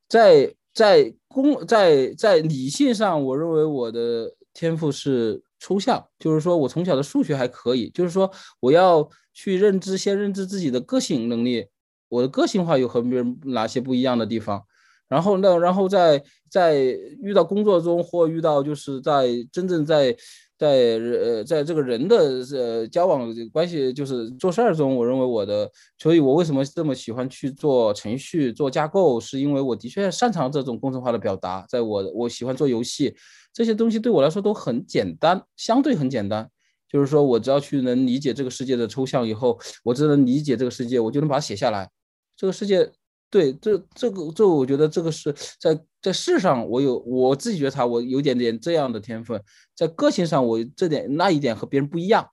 [0.07, 11.67] 在在公在在理性上，我认为我的天赋是抽象，就是说我从小的数学还可以，就是说我要去认知，先认知自己的个性能力，
[12.09, 14.63] 我的个性化有和别人哪些不一样的地方，
[15.07, 16.75] 然后呢，然后在在
[17.21, 20.15] 遇到工作中或遇到就是在真正在。
[20.55, 22.15] 在呃，在这个人的
[22.53, 31.65] 呃交往关系，就是做事儿中，我认为我的，所以我为什么这么喜欢去做程序、做架构，是因为我的确擅长这种工程化的表达。
[31.67, 33.13] 在我，我喜欢做游戏，
[33.51, 36.49] 这些东西对我来说都很简单，相对很简单。
[36.93, 41.89] 就是说我只要去能理解这个世界的抽象以后，我只能理解这个世界，我就能把它写下来。
[42.37, 42.89] 这个世界。
[43.29, 49.43] 对，这这个这，我觉得这个是在在世上，我有我自己觉察，我有点点这样的天分，
[49.75, 52.29] 在个性上，我这点那一点和别人不一样，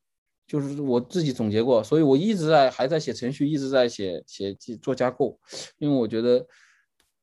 [0.47, 5.41] 就是我自己总结过，所以我一直在还在写程序，一直在写写做架构，
[5.79, 6.47] 因为我觉得，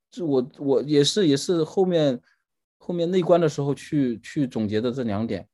[0.09, 2.19] 这我我也是也是后面
[2.79, 5.47] 后面内观的时候去去总结的这两点。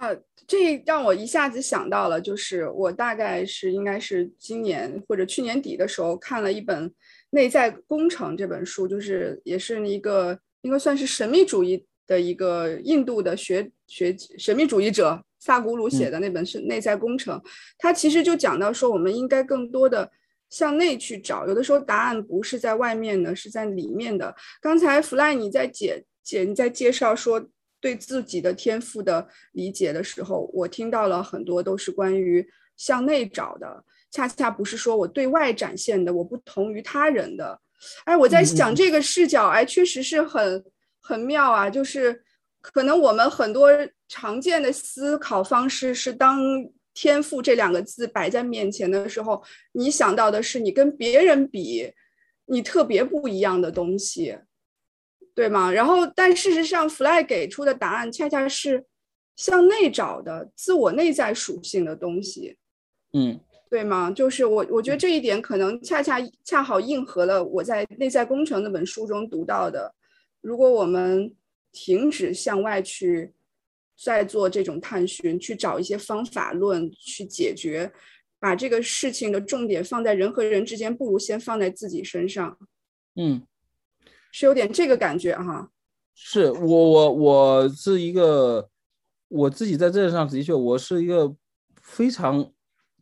[0.00, 6.88] 啊，这让我一下子想到了，就是我大概是应该是今年或者去年底的时候看了一本
[7.32, 17.38] 《内在工程》这本书，就是也是一个应该算是神秘主义的一个印度的学学神秘主义者萨古鲁写的那本是《内在工程》，
[17.76, 20.10] 他其实就讲到说，我们应该更多的
[20.48, 24.34] 向内去找，有的时候答案不是在外面的，是在里面的。
[24.62, 27.50] 刚才弗赖你在解解你在介绍说。
[27.80, 37.60] 对自己的天赋的理解的时候，我听到了很多都是关于向内找的，恰恰不是说我对外展现的，我不同于他人的。
[38.04, 40.64] 哎，我在想这个视角，哎，确实是很
[41.00, 41.70] 很妙啊。
[41.70, 42.22] 就是
[42.60, 43.70] 可能我们很多
[44.06, 46.38] 常见的思考方式是，当
[46.92, 51.90] 天赋这两个字摆在面前的时候，你想到的是你跟别人比，
[52.46, 54.38] 你特别不一样的东西。
[55.40, 55.72] 对吗？
[55.72, 58.84] 然后，但事实上，Fly 给出的答案恰恰是
[59.36, 62.58] 向内找的自我内在属性的东西。
[63.14, 64.10] 嗯，对吗？
[64.10, 69.94] 就是我，我觉得这一点可能恰恰恰好应和了我在《内在工程》那本书中读到的。
[70.42, 71.34] 如果我们
[71.72, 73.32] 停止向外去
[73.96, 77.90] 再做这种探寻，去找一些方法论去解决，
[78.38, 82.58] 把这个事情的重点放在人和人之间，不如先放在自己身上。
[83.16, 83.46] 嗯。
[84.32, 85.70] 是有点这个感觉哈，
[86.14, 88.68] 是我我我是一个
[89.28, 91.34] 我自己在这上的确我是一个
[91.80, 92.48] 非常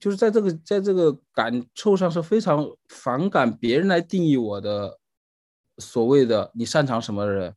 [0.01, 4.99] 就是在这个在这个感受上是非常反感别人来定义我的
[5.79, 7.55] 所谓的你擅长什么的人，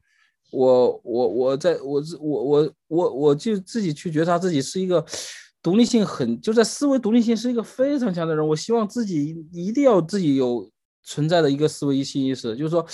[0.51, 5.05] 我我我在我我我我我就自己去觉察自己是一个
[5.63, 10.69] 独立性很就在思维独立性是一个非常强的人，我希望自己一定要自己有。
[11.03, 12.85] 存在的一个思维性意识，就是说，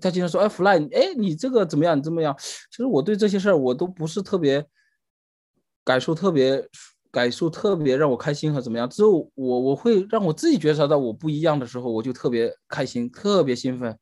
[0.00, 1.98] 他经常说，哎，fly，哎，你这个怎么样？
[1.98, 2.34] 你怎么样？
[2.38, 4.64] 其实我对这些事儿，我都不是特别
[5.84, 6.68] 感受，特别
[7.10, 8.88] 感受，特别让我开心和怎么样。
[8.88, 13.98] 只有我，我会让我自己觉察到我不一样的时候，我就特别开心，特别兴奋。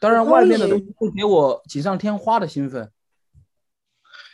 [0.00, 2.90] 当然，外面的东西会给我锦上添花的兴奋。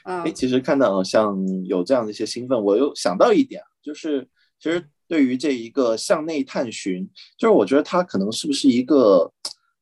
[0.05, 4.27] 哎，其实看到像有这样的一些兴奋，我又想到一点，就是
[4.59, 4.89] 其实。
[5.11, 7.05] 对于这一个向内探寻，
[7.37, 9.29] 就是我觉得它可能是不是一个，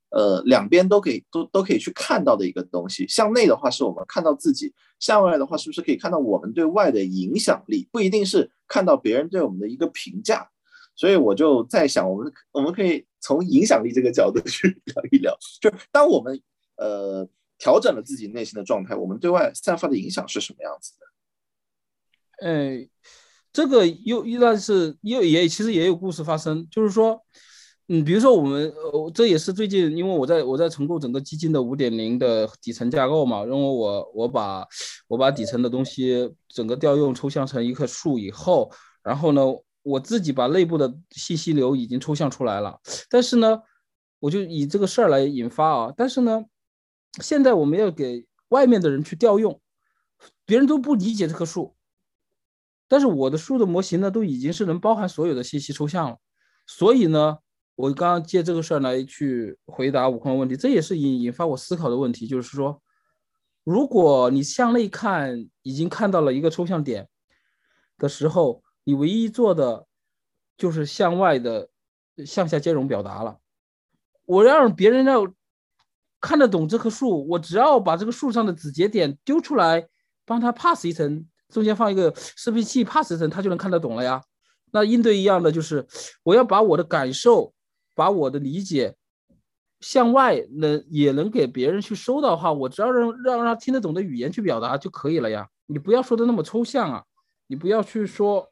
[0.08, 3.06] 呃，两边都可以都都可以去看到的一个东西。
[3.06, 7.86] 向内的话，是我们看到自己；向外的话，是不是可以看到我们对外的影响力？
[7.92, 10.48] 不一定是看到别人对我们的一个评价。
[10.96, 16.40] 所以我就在想，我们我们可以从影响力这个角度去 聊一聊，就是当我们
[16.78, 22.48] 呃调整了自己内心的状态，我们对外散发的影响是什么样子的？
[22.48, 22.88] 哎。
[23.58, 27.20] 这个又又那是又也其实也有故事发生，就是说，
[27.88, 34.64] 嗯，比如说我们呃，这也是最近，因为我在我在重构整个基金的五点零的底层架构嘛，因为我我把
[35.08, 38.70] 我把底层的东西整个调用抽象成一棵树以后，
[39.02, 39.42] 然后呢，
[39.82, 42.78] 我自己把内部的信息流已经抽象出来了，
[43.10, 43.58] 但是呢，
[44.20, 46.44] 我就以这个事儿来引发啊，但是呢，
[47.20, 49.60] 现在我们要给外面的人去调用，
[50.46, 51.74] 别人都不理解这棵树。
[52.88, 56.16] 但是我的树的模型呢，都已经是能包含所有的信息抽象了，
[56.66, 57.36] 所以呢，
[57.74, 62.82] 我刚刚借这个事儿来去回答悟空的问题，这也是引引发我思考的问题，就是说，
[63.62, 67.06] 如果你向内看，已经看到了一个抽象点
[67.98, 69.86] 的时候，你唯一做的
[70.56, 71.68] 就是向外的
[72.24, 73.38] 向下兼容表达了。
[74.24, 75.30] 我让别人要
[76.20, 79.88] 看得懂这棵树，我只要把这个树上的子节点丢出来，
[80.24, 81.26] 帮他 pass 一层。
[81.52, 84.22] 中间放一个视频器，pass 层，他就能看得懂了呀。
[84.70, 85.86] 那应对一样的就是，
[86.22, 87.52] 我要把我的感受
[87.94, 88.94] 把我的理解
[89.80, 95.48] 向外能也能给别人去收到话，我只要让让他听得懂的语言去表达就可以了呀。
[95.66, 97.02] 你不要说的那么抽象啊，
[97.46, 98.46] 你不要去说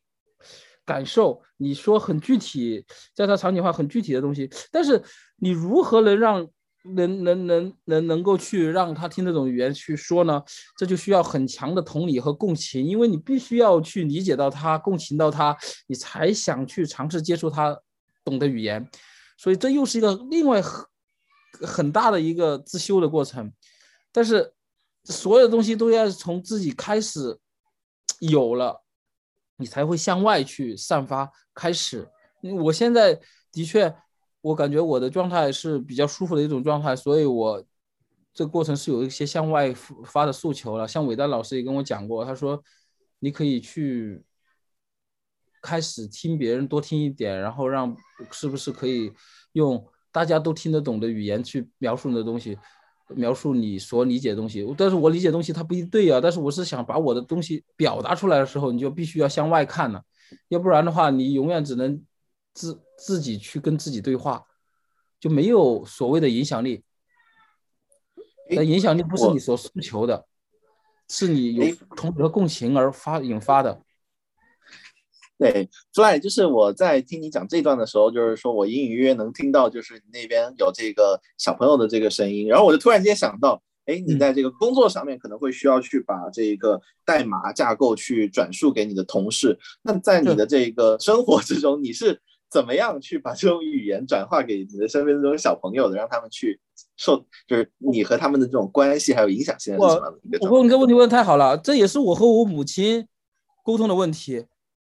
[0.84, 5.02] 感受，你说很具体，在他场景化很具体的东西，但是
[5.36, 6.48] 你如何能让？
[6.94, 10.42] 能能能能能够去让他听得懂语言去说呢？
[10.76, 17.78] 这就需要很强的同理和共情，因为你必须要去理解到他，共情到他，你才想去尝试接触他
[18.24, 18.88] 懂的语言。
[19.36, 20.86] 所以这又是一个另外很
[21.62, 23.52] 很大的一个自修的过程。
[24.12, 24.52] 但是
[25.04, 27.38] 所有的东西都要从自己开始
[28.20, 28.82] 有了，
[29.56, 31.30] 你才会向外去散发。
[31.54, 32.08] 开始，
[32.62, 33.20] 我现在
[33.52, 33.94] 的确。
[34.46, 37.60] 我感觉我的状态是比较舒服的一种状态，所以我
[38.32, 40.86] 这个过程是有一些向外发的诉求了。
[40.86, 42.62] 像伟丹老师也跟我讲过，他说
[43.18, 44.22] 你可以去
[45.60, 47.96] 开始听别人多听一点，然后让
[48.30, 49.12] 是不是可以
[49.54, 52.56] 用大家都听得懂的语言去描述你的东西，
[53.16, 54.64] 描述你所理解的东西。
[54.78, 60.04] 但是我理解东西它不一定对啊，但是我是想把我的东西表达出来的时候，你就必须要向外看了，
[60.50, 62.00] 要不然的话，你永远只能。
[62.56, 64.46] 自自己去跟自己对话，
[65.20, 66.82] 就没有所谓的影响力。
[68.48, 70.24] 那影响力不是你所诉求的，
[71.10, 73.82] 是你有同和共情而发引发的。
[75.36, 92.22] 对，Fly，就是我在听你讲这段的时候，就是说我隐隐约约能听到，就是你那边有这个小朋友的这个声音，然后我就突然间想到，哎，你在这个工作上面可能会需要去把这个代码架构去转述给你的同事，那在你的这个生活之中，你是？
[92.50, 96.58] 怎么样去把这种语言转化给你的身边的这种小朋友的，让他们去
[96.96, 100.20] 受，就是你和他们的这种关系还有影响性是什么？
[100.40, 103.06] 我问个问题问的太好了，这也是我和我母亲
[103.64, 104.46] 沟通的问题。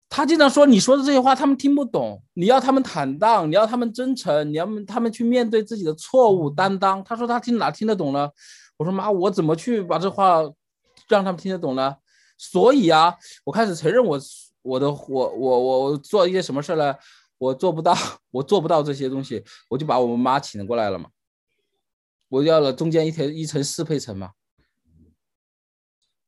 [0.07, 7.03] 他经常说你说的这些话他们听不懂，你要他们坦荡，你要他们真诚，你要他们去面对自己的错误担当。
[7.03, 8.29] 他说他听哪听得懂呢？
[8.77, 10.41] 我说妈，我怎么去把这话
[11.09, 11.95] 让他们听得懂呢？
[12.37, 14.19] 所以啊，我开始承认我
[14.61, 16.93] 我的我我我做一些什么事儿呢？
[17.37, 17.95] 我做不到，
[18.31, 21.09] 我做不到这些东西，我就把我们妈请过来了嘛。
[22.29, 24.31] 我要了中间一层一层适配层嘛。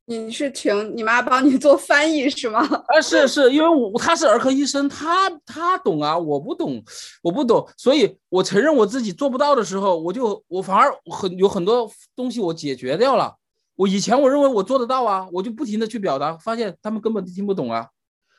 [0.10, 2.62] 你是请你妈帮你做翻译是吗？
[2.88, 6.82] 啊，是是，因为我她是儿科医生，她她懂啊，我不懂，
[7.22, 13.36] 我不懂，所以我承认我自己做不到的时候，我就我反而很有很多东西我解决掉了。
[13.76, 17.90] 我以前我认为我做得到啊，我就不停的去表达，发现他们根本听不懂啊。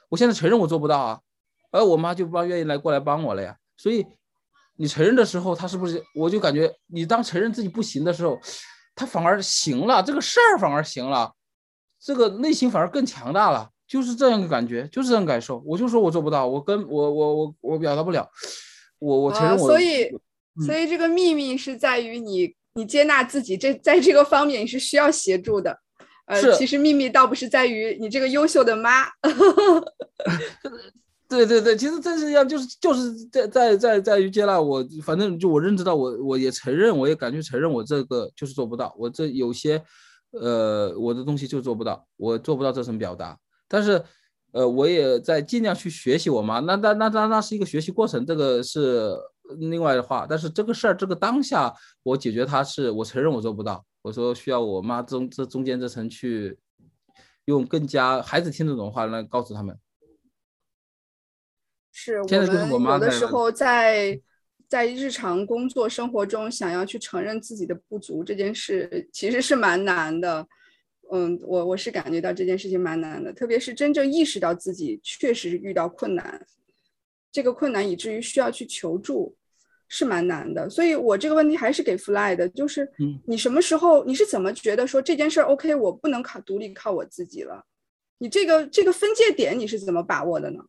[0.08, 1.20] 我现在承认我做不到啊。
[1.70, 4.06] 而我妈就不愿意来过来帮我了呀，所以
[4.76, 8.38] 你承认的时候，她是不是我就感觉你当承认自己不行的时候，
[8.94, 11.32] 她反而行了，这个事儿反而行了，
[12.00, 15.62] 这个内心反而更强大了，就是这样的感觉，就是这样感受。
[15.66, 18.28] 我就说我做不到，我跟我我我我表达不了，
[18.98, 19.68] 我我承认我。
[19.68, 20.10] 所以
[20.64, 25.78] 所以这个秘密是在于你你接纳自己，这在这个方面你是需要协助的。
[26.26, 29.06] 呃，其实秘密倒不是在于你这个优秀的妈。
[31.28, 39.82] 对对对，其实这是样，就是就是在在在在于接纳我，反正就我认知到我我也承认，我也敢去承认我这个就是做不到，我这有些
[40.30, 43.38] 呃我的东西就做不到，我做不到这层表达，
[43.68, 44.02] 但是
[44.52, 49.14] 呃我也在尽量去学习我妈，那那那那那是一个学习过程，这个是
[49.58, 51.70] 另外的话，但是这个事儿这个当下
[52.02, 56.58] 我解决它是我承认我做不到，我说需要我妈中这中间这层去
[57.44, 59.76] 用更加孩子听得懂的话来告诉他们。
[61.92, 64.20] 是我们有的时候在
[64.68, 70.46] 在日常工作生活中，想要去承认自己的不足这件事，其实是蛮难的。
[71.10, 76.46] 嗯，我我是感觉到这件事情蛮难的，特别是真正意识到自己确实遇到困难，
[77.32, 79.34] 这个困难以至于需要去求助，
[79.88, 80.68] 是蛮难的。
[80.68, 82.86] 所以我这个问题还是给 Fly 的，就是
[83.26, 87.64] 你什么时候你是怎么觉得说这件事儿 OK，我不能靠独立靠我自己了？
[88.18, 90.62] 你这个这个分界点你是怎么把握的呢？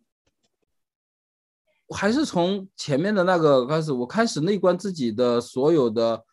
[1.95, 6.23] 还是从前面的那个开始，我开始内观自己的所有的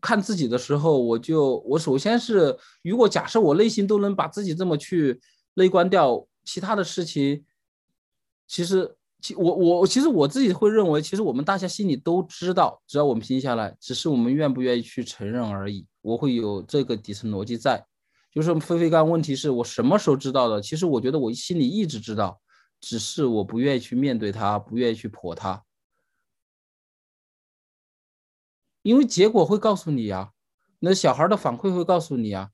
[0.00, 5.20] 看自己的时候，我就我首先是，如果假设我内心都能把自己这么去
[5.54, 7.44] 内观掉，其他的事情，
[8.46, 15.86] 其实其我我其实我自己会认为，其实我们大家心里都知道，只要我们平下来，只是我们愿不愿意去承认而已。
[16.02, 17.84] 我会有这个底层逻辑在，
[18.32, 20.60] 就是飞飞刚问题是我什么时候知道的？
[20.60, 22.40] 其实我觉得我心里一直知道。
[22.80, 25.64] 只是我不愿意去面对他，不愿意去破他，
[28.82, 30.32] 因为结果会告诉你呀，
[30.78, 32.50] 那小孩的反馈会告诉你啊。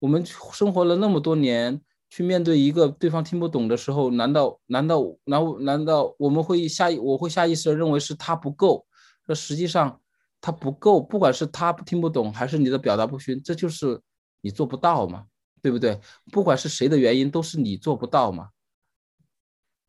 [0.00, 1.80] 我们生活了那么多年，
[2.10, 8.86] 去面对一个对方听不懂的时候，难道难道难难道我们会下意我会下意识的认为是他不够？
[9.26, 9.98] 那实际上
[10.42, 13.98] 他不够，不管是他听不懂还是你的表达不均，这就是
[14.42, 15.24] 你做不到嘛，
[15.62, 15.98] 对不对？
[16.30, 18.50] 不管是谁的原因，都是你做不到嘛。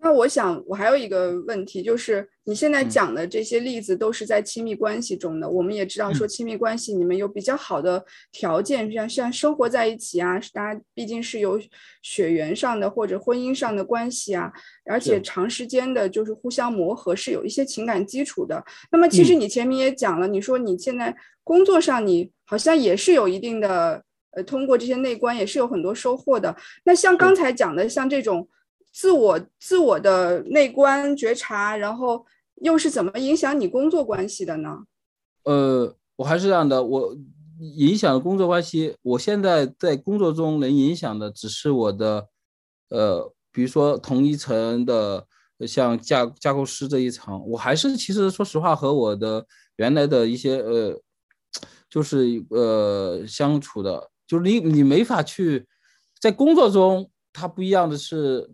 [0.06, 5.50] 那我想，我还有一个问题，就是你现在讲的这些例子都是在亲密关系中的。
[5.50, 11.60] 我们也知道，说亲密关系你们有比较好的条件，像像生活在一起啊，大家毕竟是有
[12.04, 14.54] 血缘上的或者婚姻上的关系啊，
[14.86, 18.64] 而且长时间的就是互相磨合，是有一些情感基础的。
[18.92, 24.04] 那么，其实你前面也讲了，你说你现在工作上你好像也是有一定的，
[24.34, 26.56] 呃，通过这些内观也是有很多收获的。
[26.84, 28.48] 那像刚才讲的，像这种。
[28.96, 32.26] 自我自我的内观觉察，然后
[32.62, 34.86] 又是怎么影响你工作关系的呢？
[35.44, 37.18] 呃，我还是这样的，我
[37.76, 38.96] 影响工作关系。
[39.02, 42.30] 我现在在工作中能影响的只是我的，
[42.88, 45.28] 呃，比如说同一层的，
[45.68, 51.02] 像架架构师这一层，我还是其实说实话和我的原来的一些呃，
[51.90, 55.68] 就是呃相处的，就是你你没法去
[56.22, 58.50] 在工作中，它不一样的是。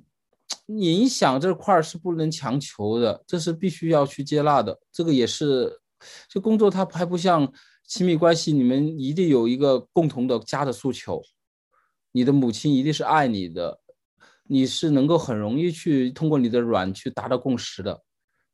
[0.78, 4.80] 影响这块是不能强求的，这是必须要去接纳的。
[4.92, 5.80] 这个也是，
[6.30, 7.52] 这工作它还不像
[7.88, 11.22] 亲密关系，你们一定有一个共同的家的诉求。
[12.12, 13.80] 你的母亲一定是爱你的，
[14.48, 18.02] 你是能够很容易去通过你的软去达到共识的，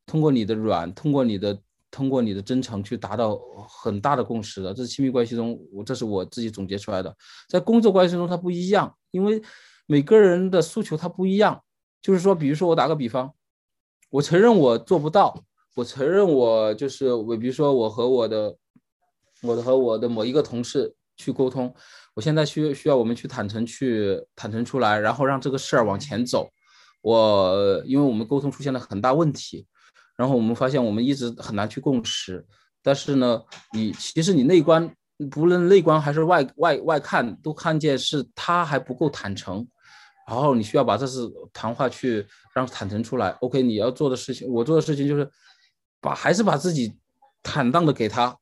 [0.06, 1.60] 通过你的软，通过你的
[1.90, 4.74] 通过你的真诚去达到很大的共识的。
[4.74, 7.16] 这是亲密关系中，我这是我自己总结出来的。
[7.50, 9.42] 在工作关系中它不一样，因为
[9.88, 11.64] 每个人的诉求它不一样。
[12.08, 13.30] 就是说，比如说我打个比方，
[14.10, 15.44] 我承认我做不到，
[15.76, 18.56] 我承认我就是我，比如说我和我的，
[19.42, 21.76] 我的和我的某一个同事去沟通，
[22.14, 26.50] 我现在需需要我们去坦诚去坦诚出来，然后让这个事儿往前走。
[27.02, 29.68] 我因为我们沟通出现了很大问题，
[30.16, 32.48] 然后我们发现我们一直很难去共识。
[32.82, 33.44] 但是呢，
[33.74, 34.90] 你其实你内观，
[35.30, 39.68] 不论内观还是外外外看，都看见是他还不够坦诚。
[40.28, 43.30] 然后你需要把这次谈话去让坦诚出来。
[43.40, 45.32] OK，你要做的事情，我做的事情就是
[46.02, 46.94] 把还是把自己
[47.42, 48.38] 坦荡的给他，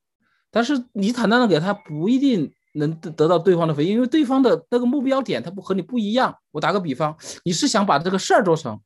[0.49, 6.35] 但是你坦荡的给他不一定能得得到对方的回应，因为对方的那个目标点他不和你不一样。
[6.49, 8.81] 我打个比方，你是想把这个事儿做成，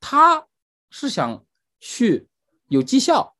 [0.00, 0.44] 他
[0.90, 1.44] 是想
[1.78, 2.26] 去
[2.68, 3.36] 有绩效，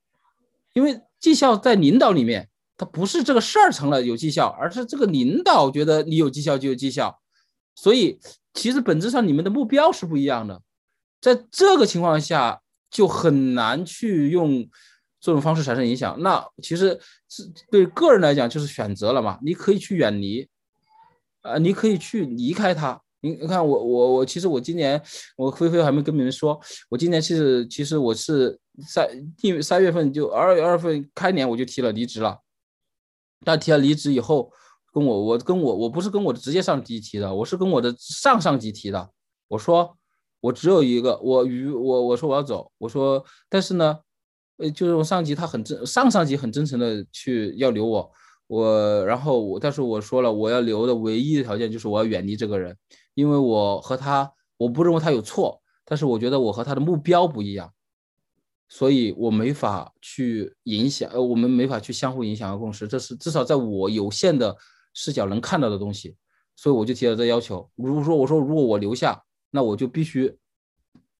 [0.74, 7.20] 因为绩效在领导里面，他不是这个事儿成了有绩效，而是这个领导觉得你有绩效就有绩效，
[7.74, 8.20] 所以。
[8.54, 10.60] 其实本质上你们的目标是不一样的，
[11.20, 14.68] 在这个情况下就很难去用
[15.20, 16.20] 这种方式产生影响。
[16.20, 20.46] 那其实是对个人来讲就是选择了嘛，你可以去远离，
[21.40, 23.00] 啊，你可以去离开他。
[23.22, 25.00] 你你看我我我，其实我今年
[25.36, 29.08] 我菲菲还没跟你们说，我今年其实其实我是三
[29.40, 32.38] 一三月份就二月二月份开年我就提了离职了，
[33.44, 34.52] 但提了离职以后。
[34.92, 39.10] 跟我，我跟我，我不是跟我的直接上级提的，我是跟我的上上级提的。
[39.48, 39.96] 我说
[40.40, 43.98] 我只有一个，我与我我说我要走，我说但是呢，
[44.58, 48.12] 呃，就是我上级他很真，上上级很真诚的去要留我，
[48.48, 52.76] 我然后我但是我说了我要留的唯一的条件就是我要远离这个人，
[53.14, 57.72] 因为我和他我不认为他有错，但是我觉得我和他的目标不一样，
[58.68, 64.54] 所以我没法去影响，呃，我们没法去相互影响和共识，这是至少在我有限的。
[64.94, 66.16] 视角能看到的东西，
[66.56, 67.68] 所以我就提了这要求。
[67.76, 70.34] 如果说我说如果我留下，那我就必须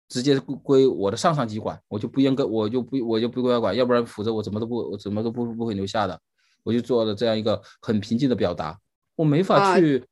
[0.08, 6.20] 直接归我的上上级管，我就不应该，我就不我就不归他管，要不然否则我怎么都不我怎么都不不会留下的。
[6.64, 8.78] 我就做了这样一个很平静的表达，
[9.16, 10.04] 我没法去，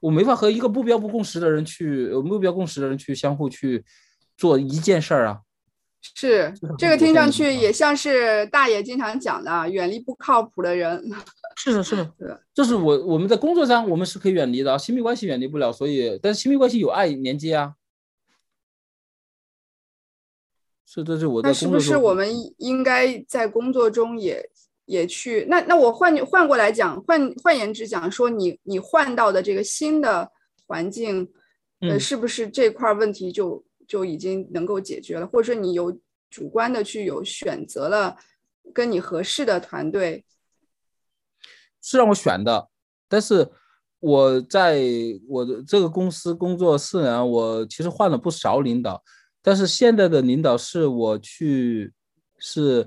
[0.00, 3.84] 我没法和一个目标不共识的人去目标共识的人去相互去
[4.36, 5.40] 做一件事儿啊。
[6.00, 11.02] 是这个听上去也像是大爷经常讲的，远离不靠谱的人。
[11.60, 17.74] 是的，是的，对，就是我我们在工作上我们是可以远离的，亲密关系远离不了，所以但是亲密关系有爱连接啊。
[20.86, 21.48] 是，这是我在。
[21.48, 22.28] 那是不是我们
[22.58, 24.48] 应该在工作中也
[24.84, 25.44] 也去？
[25.48, 30.30] 那那我换换过来讲，换换言之讲，说你你换到的这个新的
[30.68, 31.28] 环境，
[31.80, 35.26] 呃，是不是这块问题就就已经能够解决了？
[35.26, 36.00] 或者说你有
[36.30, 38.16] 主观的去有选择了
[38.72, 40.24] 跟你合适的团队？
[41.90, 42.68] 是让我选的，
[43.08, 43.48] 但是
[43.98, 44.78] 我在
[45.26, 49.02] 我的这个公司工作四年，我其实换了不少领导，
[49.42, 51.90] 但是现在的领导是我去，
[52.38, 52.86] 是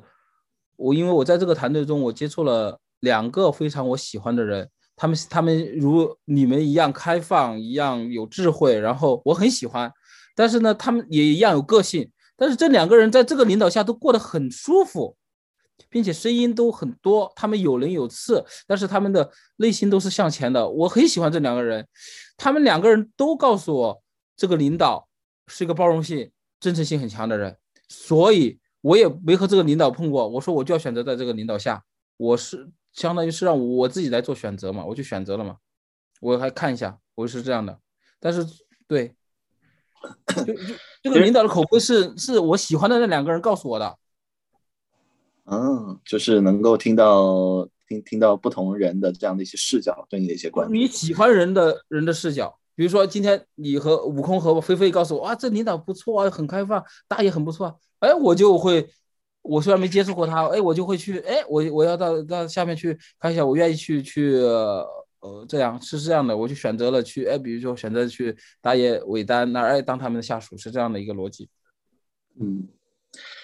[0.76, 9.92] 我因为我在这个团队中，我接触了两个非常我喜欢的人，他们他们如你们一样开放，一样有智慧，然后我很喜欢。
[10.36, 12.12] 但是呢，他们也一样有个性。
[12.38, 15.16] 但是这两个人在这个领导下都过得很舒服，
[15.90, 20.68] 并且声音都很多，他们有人有刺，但是他们的内心都是向前的。
[20.70, 21.88] 我很喜欢这两个人，
[22.38, 24.04] 他们两个人都告诉我，
[24.36, 25.08] 这个领导
[25.48, 27.58] 是一个包容性、真诚性很强的人。
[27.88, 30.28] 所以我也没和这个领导碰过。
[30.28, 31.84] 我说我就要选择在这个领导下，
[32.18, 35.58] 我是相当于是让我自己来做选择嘛，我就选择了嘛。
[36.20, 37.80] 我还看一下，我是这样的。
[38.20, 38.46] 但是
[38.88, 39.16] 对。
[41.04, 43.96] 就这个领导的口碑是是我喜欢的那两个人告诉我的，
[45.52, 50.82] 嗯，就是能够听到听听到不同人的这样的一些视角，对你的一些观点。
[50.82, 58.90] 你喜欢人的人的视角，比如说今天你和悟空和菲菲告诉我，啊，这领导不错啊，很开放，大爷很不错啊，哎，我就会，
[59.42, 64.42] 我虽然没接触过他，哎，我就会去，哎，我我要到到下面去看一下，我愿意去去。
[65.22, 71.48] 呃，这样是这样的，我就选择了去，哎，比如说选择去打野尾单那儿，哎，当他们的下属，是这样的一个逻辑。
[72.40, 72.68] 嗯，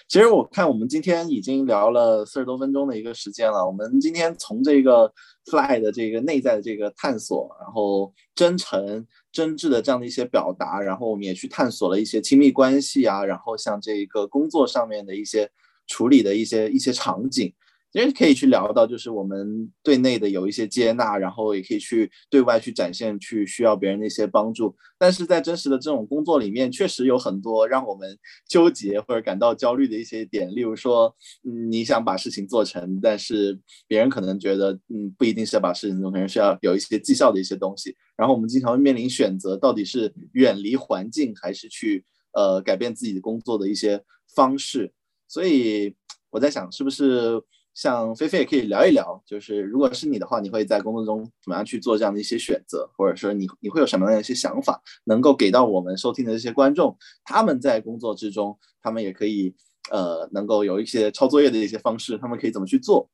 [0.08, 5.12] 其实我看我们今天已经聊了四十多分钟的一个时间了，我们今天从这个
[5.52, 15.52] Fly 的这个内在的这个探索，然后真诚、真挚的这样的一些表达，然后我们也去探索了一些亲密关系啊，然后像这个工作上面的一些
[15.88, 17.54] 处理的一些一些场景。
[17.98, 24.76] 其实可以去聊到，就是我们对内的有一些接纳，然后也可以去对外去展现，去需要别人的一些帮助。
[25.00, 28.16] 但是在真实的这种工作里面，确实有很多让我们
[28.48, 30.48] 纠结或者感到焦虑的一些点。
[30.54, 31.12] 例如说，
[31.44, 37.96] 嗯，你想把事情做成，但是别人可能觉得，嗯，不一定是要把事情做成，是要有一些绩效的一些东西。
[38.16, 44.04] 然后我们经常会面临选择，到底是远离环境，还是去呃改变自己的工作的一些
[44.36, 44.94] 方式。
[45.28, 45.96] 所以
[46.30, 47.42] 我在想，是不是？
[47.78, 59.54] 像菲菲也可以聊一聊，就是如果是你的话，你会在工作中怎么样去做这样的一些选择，或者说你你会有什么样的一些想法，能够给到我们收听的这些观众，他们在工作之中，他们也可以
[59.92, 63.08] 呃能够有一些抄作业的一些方式，他们可以怎么去做？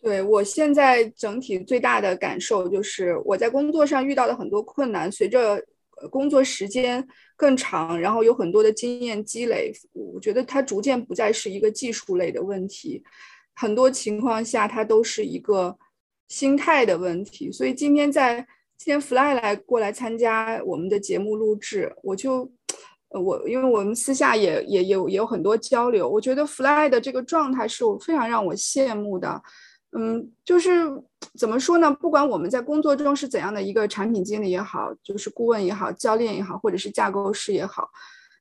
[0.00, 5.60] 对我现在整体最大的感受就是我在工作上遇到的很多困难，随着。
[6.10, 13.02] 工作时间更长，然后有很多的经验积累，我觉得它逐渐不再是一个技术类的问题，
[13.54, 15.76] 很多情况下它都是一个
[16.28, 17.50] 心态的问题。
[17.52, 18.36] 所以今天在
[18.76, 22.50] 今天 Fly 来过来参加我们的节目录制，我就
[23.10, 29.42] 我因为我们私下也也有也有很多交流，我觉得 Fly 的这个状态是我非常让我羡慕的。
[29.94, 30.90] 嗯，就是
[31.38, 31.90] 怎么说呢？
[31.92, 37.90] 不管我们在工作中是怎样的一个产品经理也好，就是顾问也好，教练也好，或者是架构师也好，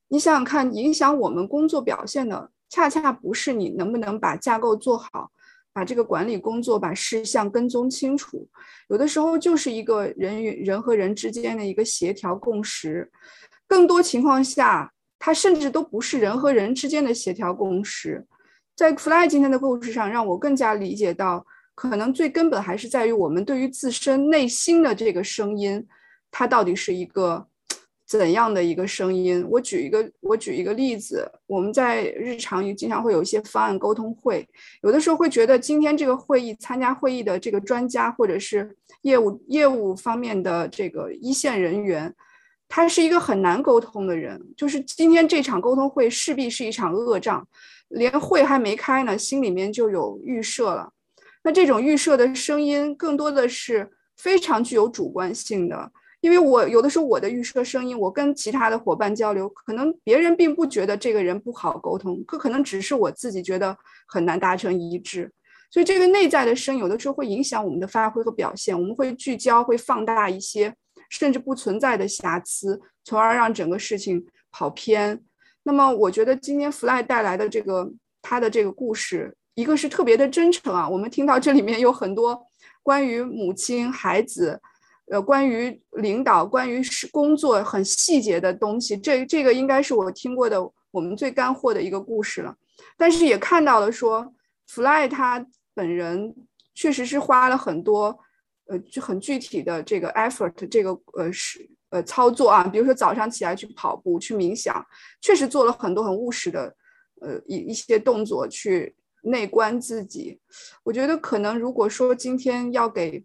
[0.08, 5.30] 你想想看，影响我们工作表现的，恰恰不是你能不能把架构做好，
[5.74, 8.48] 把这个管理工作、把事项跟踪清楚，
[8.88, 13.12] 有的时候就是一个人与人和人之间的一个协调共识，
[13.68, 18.26] 更多情况下，它甚至都不是人和人之间的协调共识。
[18.82, 25.88] 在 Fly 今天的故事上，让我更加理解到，可能最根本还是在于我们对于自身内心的这个声音，
[26.32, 27.46] 它到底是一个
[28.08, 29.46] 怎样的一个声音？
[29.52, 34.44] 我举一个，我举一个例子，我们在日常也经常会有一些方案沟通会，
[34.82, 42.12] 有的时候会觉得今天这个会议参加会议的这个专家或者是业务业务方面的这个一线人员，
[42.68, 47.48] 他是一个很难沟通的人，就是今天这场沟通会势必是一场恶仗。
[47.92, 50.92] 连会还没开呢，心里面就有预设了。
[51.44, 55.92] 那这种预设的声音，更多的是非常具有主观性的。
[56.22, 63.76] 因为我有的时候我的预设声音，我跟其他的伙伴交流，可能别人并不觉得这个人不好沟通，可可能只是我自己觉得
[64.08, 65.32] 很难达成一致。
[65.72, 68.80] 所以这个内在的声，有的时候会影响我们的发挥和表现。
[68.80, 70.72] 我们会聚焦，会放大一些
[71.10, 75.24] 甚至不存在的瑕疵，从而让整个事情跑偏。
[75.64, 77.92] 那么我觉得今天 Fly 带来的这个
[78.22, 80.88] 他的这个故事，一个是特别的真诚啊。
[80.88, 82.40] 我们听到这里面有很多
[82.84, 84.60] 关于母亲、孩子，
[85.12, 88.98] 呃，关于领导、关于是工作很细节的东西。
[88.98, 90.58] 这这个应该是我听过的
[90.92, 92.56] 我们最干货的一个故事了。
[92.98, 94.34] 但是也看到了说
[94.68, 96.36] ，Fly 他本人
[96.74, 98.20] 确实是花了很多
[98.66, 101.71] 呃就很具体的这个 effort，这个呃是。
[101.92, 104.84] 呃，操作啊，比如说早上起来去跑步、去冥想，
[105.22, 106.76] 确实做了很多很务实的，
[107.22, 110.40] 呃，一一些动作去内观自己。
[110.84, 113.24] 我觉得可能如果说今天要给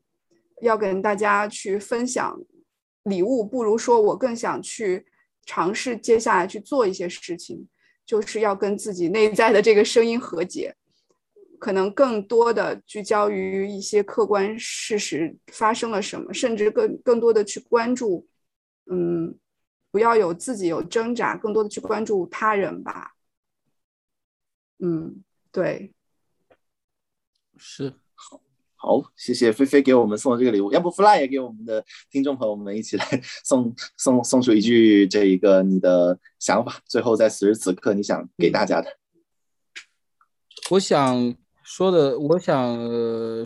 [0.63, 2.39] 要跟大家去分享
[3.05, 5.07] 礼物，不如说我更想去
[5.45, 7.69] 尝试接下来去做一些事情，
[8.05, 10.75] 就是要跟自己内在的这个声音和解。
[11.59, 18.27] 可能更多的聚焦于一些客观事实发生了什么，甚至更更多的去关注，
[18.91, 19.39] 嗯，
[19.91, 23.13] 不要有自己有挣扎，更多的去关注他人吧。
[24.79, 25.93] 嗯，对，
[27.57, 28.41] 是好，
[28.77, 33.05] 好，谢谢菲菲给我们送的这个礼物，要不 Fly 也给我们的听众朋友们一起来
[33.43, 38.99] 送送送出一句这一个你的想法，最后在此时此刻你想给大家的。
[40.71, 42.77] 我想说的，我想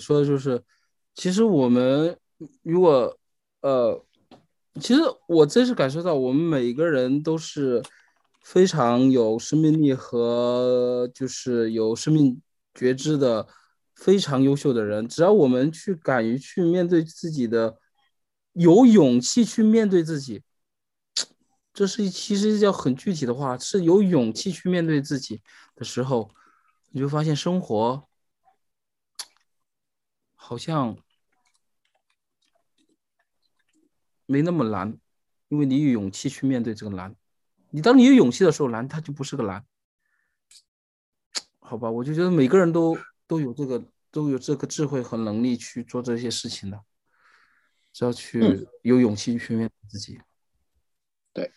[0.01, 0.62] 说的就是，
[1.14, 2.18] 其实我们
[2.62, 3.16] 如果
[3.61, 4.05] 呃，
[4.78, 7.82] 其实我真是感受到，我们每一个人都是。
[8.42, 12.40] 非常有生命力和就是有生命
[12.74, 13.46] 觉知的
[13.94, 17.78] 非常优秀的人，只要我们去敢于去面对自己的，
[18.54, 20.42] 有勇气去面对自己，
[21.74, 25.42] 这是其实叫很具体的话，是有勇气去面对自己
[25.76, 26.30] 的时候，
[26.92, 28.08] 你就发现生活
[30.34, 30.96] 好像
[34.31, 34.97] 没那么难，
[35.49, 37.16] 因为你有勇气去面对这个难。
[37.70, 39.64] 你当你有勇气的时候，难它就不是个难，
[41.59, 41.91] 好吧？
[41.91, 46.81] 我就觉得每个人都都有这个都有这个智慧和能力去做这些事情的，
[47.93, 50.20] 只要去有勇气去面对自己。
[51.33, 51.51] 对，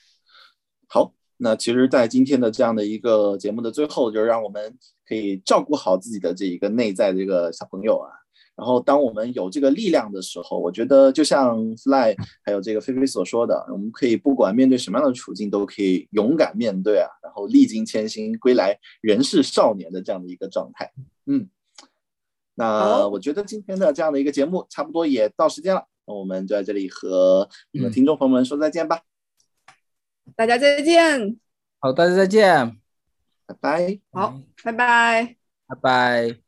[0.88, 8.23] 好，那其实，在今天的这样的一个节目的最后，就是让我们可以照顾好自己的这一个内在的这个小朋友啊。
[8.56, 20.92] 然后，当我们有这个力量的时候，我觉得就像 Fly 还有这个菲菲所说的，我们可以不管面对什么样的处境，都可以勇敢面对啊，然后历经千辛归来，仍是少年的这样的一个状态。
[21.26, 21.50] 嗯，
[22.54, 29.02] 那我觉得今天的这样的一个节目差不多也到时间了，那我们就在这里和我们听众朋友们说再见吧。
[30.36, 31.38] 大家再见。
[31.80, 32.78] 好，大家再见。
[33.48, 34.00] 拜拜。
[34.12, 35.36] 好，拜拜。
[35.68, 36.43] 拜拜。